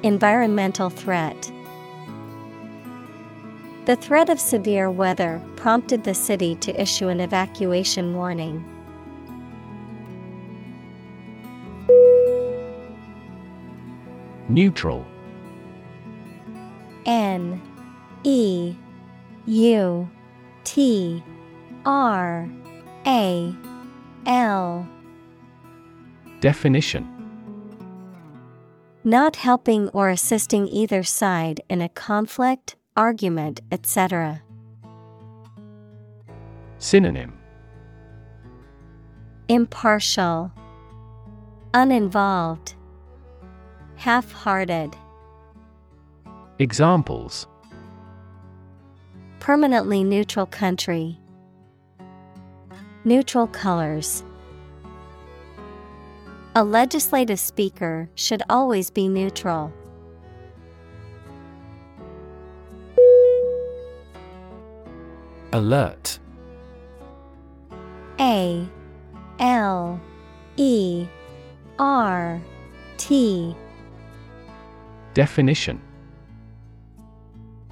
Environmental 0.03 0.89
threat. 0.89 1.49
The 3.85 3.95
threat 3.95 4.29
of 4.29 4.37
severe 4.37 4.91
weather 4.91 5.41
prompted 5.55 6.03
the 6.03 6.13
city 6.13 6.55
to 6.55 6.81
issue 6.81 7.07
an 7.07 7.21
evacuation 7.21 8.13
warning. 8.13 8.65
Neutral. 14.49 15.05
N 17.05 17.61
E 18.23 18.75
U 19.45 20.09
T 20.63 21.23
R 21.85 22.49
A 23.05 23.55
L. 24.25 24.87
Definition. 26.41 27.07
Not 29.03 29.37
helping 29.37 29.89
or 29.89 30.09
assisting 30.09 30.67
either 30.67 31.03
side 31.03 31.61
in 31.69 31.81
a 31.81 31.89
conflict, 31.89 32.75
argument, 32.95 33.61
etc. 33.71 34.41
Synonym. 36.77 37.33
Impartial, 39.47 40.51
Uninvolved, 41.73 42.75
Half 43.95 44.31
hearted. 44.31 44.95
Examples 46.59 47.47
Permanently 49.39 50.03
neutral 50.03 50.45
country. 50.45 51.17
Neutral 53.03 53.47
colors. 53.47 54.23
A 56.55 56.63
legislative 56.63 57.39
speaker 57.39 58.09
should 58.15 58.43
always 58.49 58.89
be 58.89 59.07
neutral. 59.07 59.71
Alert 65.53 66.19
A 68.19 68.67
L 69.39 69.99
E 70.57 71.07
R 71.79 72.41
T 72.97 73.55
Definition 75.13 75.81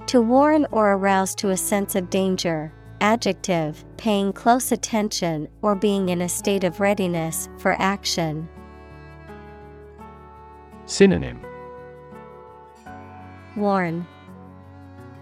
To 0.08 0.22
warn 0.22 0.66
or 0.72 0.94
arouse 0.94 1.34
to 1.34 1.50
a 1.50 1.56
sense 1.58 1.94
of 1.94 2.08
danger. 2.08 2.72
Adjective, 3.02 3.84
paying 3.98 4.32
close 4.32 4.72
attention 4.72 5.46
or 5.60 5.74
being 5.74 6.08
in 6.08 6.22
a 6.22 6.28
state 6.30 6.64
of 6.64 6.80
readiness 6.80 7.50
for 7.58 7.76
action. 7.78 8.48
Synonym 10.86 11.42
Warn, 13.54 14.06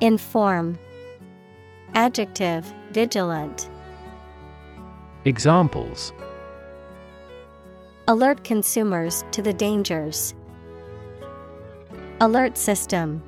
Inform. 0.01 0.79
Adjective, 1.95 2.73
vigilant. 2.93 3.69
Examples 5.25 6.13
Alert 8.07 8.45
consumers 8.45 9.25
to 9.33 9.43
the 9.43 9.53
dangers. 9.53 10.33
Alert 12.21 12.57
system. 12.57 13.21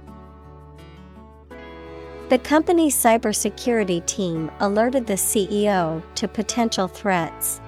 The 2.28 2.38
company's 2.38 2.94
cybersecurity 2.94 4.04
team 4.04 4.50
alerted 4.60 5.06
the 5.06 5.14
CEO 5.14 6.02
to 6.16 6.28
potential 6.28 6.86
threats. 6.86 7.58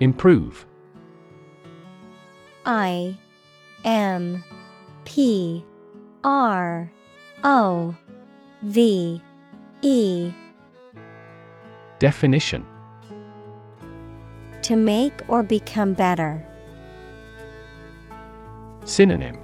Improve 0.00 0.64
I 2.64 3.18
M 3.84 4.42
P 5.04 5.62
R 6.24 6.90
O 7.44 7.94
V 8.62 9.20
E 9.82 10.32
Definition 11.98 12.64
To 14.62 14.76
make 14.76 15.12
or 15.28 15.42
become 15.42 15.92
better. 15.92 16.47
Synonym 18.88 19.36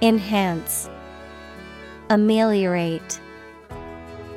Enhance, 0.00 0.88
Ameliorate, 2.08 3.20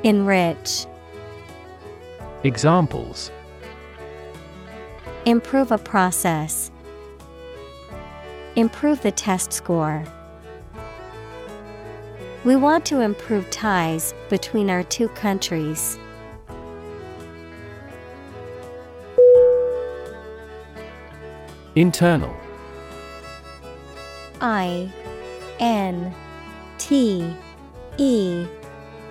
Enrich. 0.02 0.86
Examples 2.42 3.30
Improve 5.26 5.70
a 5.70 5.78
process. 5.78 6.72
Improve 8.56 9.00
the 9.02 9.12
test 9.12 9.52
score. 9.52 10.04
We 12.44 12.56
want 12.56 12.84
to 12.86 13.00
improve 13.00 13.48
ties 13.50 14.12
between 14.28 14.70
our 14.70 14.82
two 14.82 15.08
countries. 15.10 16.00
Internal 21.76 22.34
I 24.40 24.90
N 25.58 26.14
T 26.78 27.34
E 27.96 28.46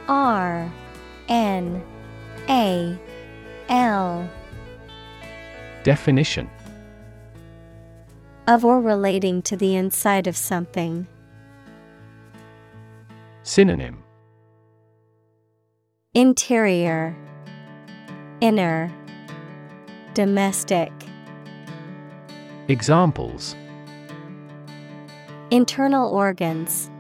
R 0.07 0.71
N 1.28 1.84
A 2.49 2.97
L. 3.69 4.30
Definition. 5.84 6.49
Of 8.47 8.63
or 8.63 8.80
relating 8.80 9.41
to 9.43 9.57
the 9.57 9.75
inside 9.75 10.28
of 10.28 10.38
something. 10.38 11.07
Synonym. 13.43 14.03
Interior, 16.13 17.15
Inner, 18.41 18.91
Domestic. 20.13 20.91
Examples 22.69 23.55
Internal 25.49 26.09
organs. 26.09 26.91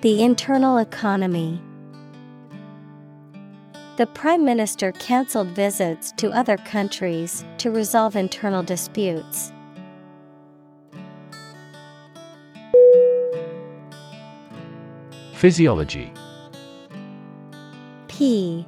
The 0.00 0.24
internal 0.24 0.78
economy. 0.78 1.62
The 3.96 4.08
Prime 4.08 4.44
Minister 4.44 4.90
cancelled 4.90 5.50
visits 5.50 6.10
to 6.16 6.30
other 6.30 6.56
countries 6.56 7.44
to 7.58 7.70
resolve 7.70 8.16
internal 8.16 8.64
disputes. 8.64 9.52
Physiology 15.34 16.12
P 18.08 18.66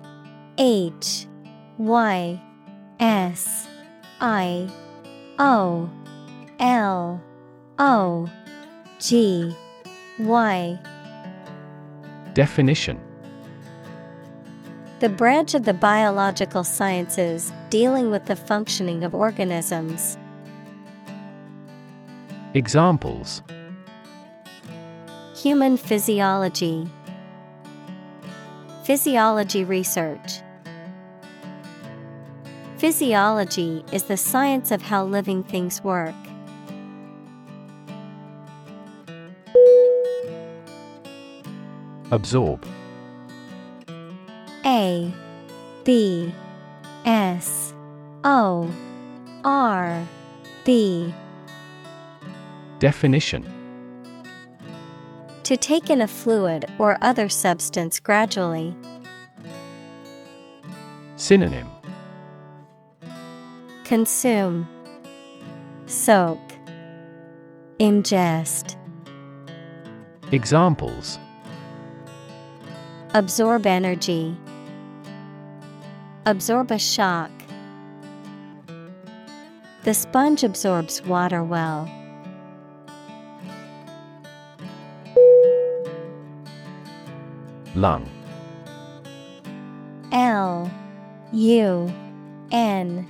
H 0.59 1.26
Y 1.78 2.40
S 3.00 3.66
I 4.20 4.70
O 5.40 5.90
L 6.61 7.20
O 7.79 8.31
G 8.99 9.55
Y 10.18 10.79
Definition 12.33 12.99
The 15.00 15.11
branch 15.11 15.53
of 15.53 15.64
the 15.64 15.75
biological 15.75 16.64
sciences 16.64 17.53
dealing 17.68 18.11
with 18.11 18.25
the 18.25 18.37
functioning 18.37 19.05
of 19.05 19.14
organisms. 19.14 20.17
Examples 22.55 23.42
Human 25.34 25.76
physiology, 25.76 26.88
Physiology 28.84 29.64
research. 29.64 30.41
Physiology 32.79 33.84
is 33.92 34.05
the 34.05 34.17
science 34.17 34.71
of 34.71 34.80
how 34.80 35.05
living 35.05 35.42
things 35.42 35.84
work. 35.84 36.14
Absorb. 42.12 42.64
A 44.64 45.12
B 45.84 46.33
S 47.04 47.74
O 48.22 48.70
R 49.45 50.07
B. 50.64 51.12
Definition. 52.78 53.45
To 55.42 55.57
take 55.57 55.91
in 55.91 56.00
a 56.00 56.08
fluid 56.08 56.66
or 56.78 56.99
other 57.03 57.28
substance 57.28 57.99
gradually. 57.99 58.76
Synonym. 61.16 61.68
Consume, 63.84 64.68
Soak, 65.87 66.41
Ingest. 67.78 68.76
Examples 70.33 71.18
Absorb 73.17 73.64
energy. 73.67 74.37
Absorb 76.26 76.71
a 76.71 76.79
shock. 76.79 77.30
The 79.84 79.95
sponge 79.95 80.45
absorbs 80.45 81.01
water 81.01 81.43
well. 81.43 81.91
Lung 87.75 88.07
L 90.13 90.71
U 91.33 91.91
N 92.53 93.09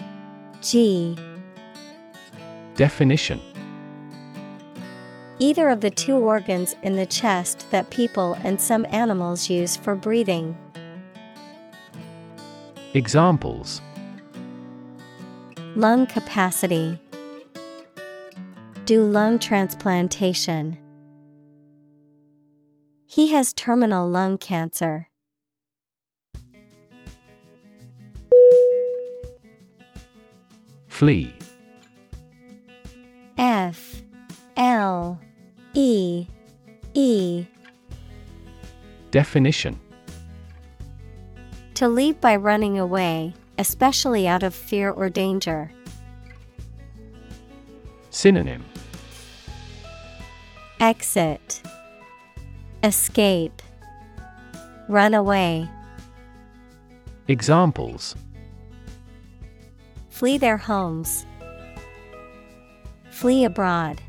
G. 0.63 1.19
Definition 2.77 3.41
Either 5.39 5.69
of 5.69 5.83
the 5.83 5.91
two 5.91 6.17
organs 6.17 6.75
in 6.83 6.97
the 6.97 7.05
chest 7.05 7.71
that 7.71 7.91
people 7.91 8.39
and 8.43 8.59
some 8.59 8.87
animals 8.89 9.51
use 9.51 9.77
for 9.77 9.95
breathing. 9.95 10.57
Examples 12.95 13.83
Lung 15.75 16.07
capacity. 16.07 16.99
Do 18.87 19.05
lung 19.05 19.39
transplantation. 19.39 20.79
He 23.05 23.29
has 23.33 23.53
terminal 23.53 24.09
lung 24.09 24.39
cancer. 24.39 25.11
Flee. 30.87 31.35
F 33.37 34.03
L 34.57 35.21
E 35.79 36.27
E 36.95 37.45
Definition 39.11 39.79
To 41.75 41.87
leave 41.87 42.19
by 42.19 42.37
running 42.37 42.79
away, 42.79 43.35
especially 43.59 44.27
out 44.27 44.43
of 44.43 44.55
fear 44.55 44.91
or 44.91 45.11
danger. 45.11 45.71
Synonym 48.09 48.65
Exit 50.81 51.63
Escape 52.83 53.61
Run 54.89 55.13
away. 55.13 55.69
Examples 57.29 58.17
Flee 60.09 60.39
their 60.39 60.57
homes. 60.57 61.27
Flee 63.11 63.45
abroad. 63.45 64.01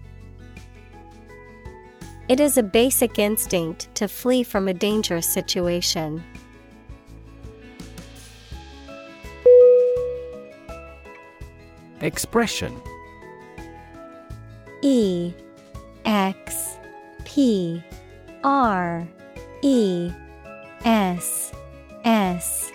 It 2.30 2.42
is 2.42 2.58
a 2.58 2.64
basic 2.64 3.20
instinct 3.20 3.94
to 3.96 4.10
flee 4.10 4.44
from 4.44 4.68
a 4.68 4.74
dangerous 4.74 5.28
situation. 5.28 6.22
Expression. 12.02 12.76
E 14.82 15.34
X 16.04 16.78
P 17.24 17.82
R 18.44 19.08
E 19.62 20.12
S 20.84 21.54
S 22.04 22.72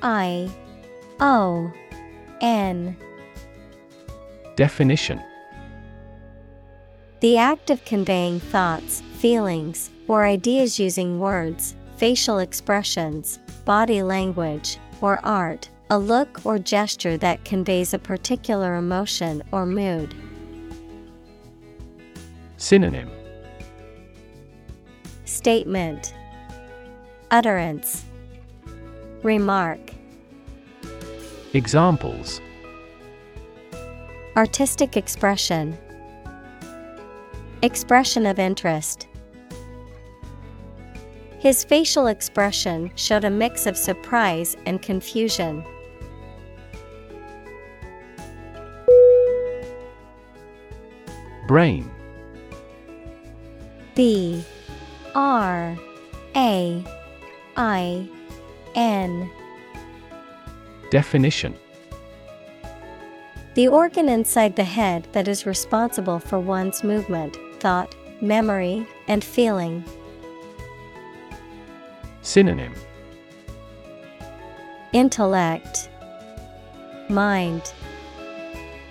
I 0.00 0.50
O 1.20 1.70
N. 2.40 2.96
Definition 4.56 5.20
The 7.24 7.38
act 7.38 7.70
of 7.70 7.82
conveying 7.86 8.38
thoughts, 8.38 9.00
feelings, 9.14 9.88
or 10.08 10.26
ideas 10.26 10.78
using 10.78 11.18
words, 11.18 11.74
facial 11.96 12.38
expressions, 12.38 13.38
body 13.64 14.02
language, 14.02 14.76
or 15.00 15.24
art, 15.24 15.70
a 15.88 15.98
look 15.98 16.44
or 16.44 16.58
gesture 16.58 17.16
that 17.16 17.42
conveys 17.46 17.94
a 17.94 17.98
particular 17.98 18.74
emotion 18.74 19.42
or 19.52 19.64
mood. 19.64 20.14
Synonym. 22.58 23.10
Statement. 25.24 26.12
Utterance. 27.30 28.04
Remark. 29.22 29.80
Examples. 31.54 32.42
Artistic 34.36 34.98
expression 34.98 35.78
Expression 37.64 38.26
of 38.26 38.38
interest. 38.38 39.08
His 41.38 41.64
facial 41.64 42.08
expression 42.08 42.92
showed 42.94 43.24
a 43.24 43.30
mix 43.30 43.64
of 43.64 43.78
surprise 43.78 44.54
and 44.66 44.82
confusion. 44.82 45.64
Brain. 51.48 51.90
B 53.94 54.44
R 55.14 55.74
A 56.36 56.84
I 57.56 58.08
N. 58.74 59.30
Definition. 60.90 61.54
The 63.54 63.68
organ 63.68 64.10
inside 64.10 64.54
the 64.54 64.64
head 64.64 65.08
that 65.12 65.28
is 65.28 65.46
responsible 65.46 66.18
for 66.18 66.38
one's 66.38 66.84
movement, 66.84 67.38
thought, 67.64 67.96
memory, 68.20 68.86
and 69.08 69.24
feeling. 69.24 69.82
Synonym 72.20 72.74
Intellect, 74.92 75.88
Mind, 77.08 77.72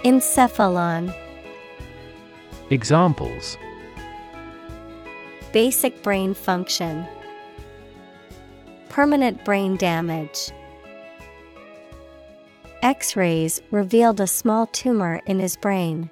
Encephalon. 0.04 1.14
Examples 2.72 3.58
Basic 5.52 6.02
brain 6.02 6.34
function. 6.34 7.06
Permanent 8.90 9.46
brain 9.46 9.78
damage. 9.78 10.50
X 12.82 13.16
rays 13.16 13.62
revealed 13.70 14.20
a 14.20 14.26
small 14.26 14.66
tumor 14.66 15.22
in 15.28 15.38
his 15.38 15.56
brain. 15.58 16.10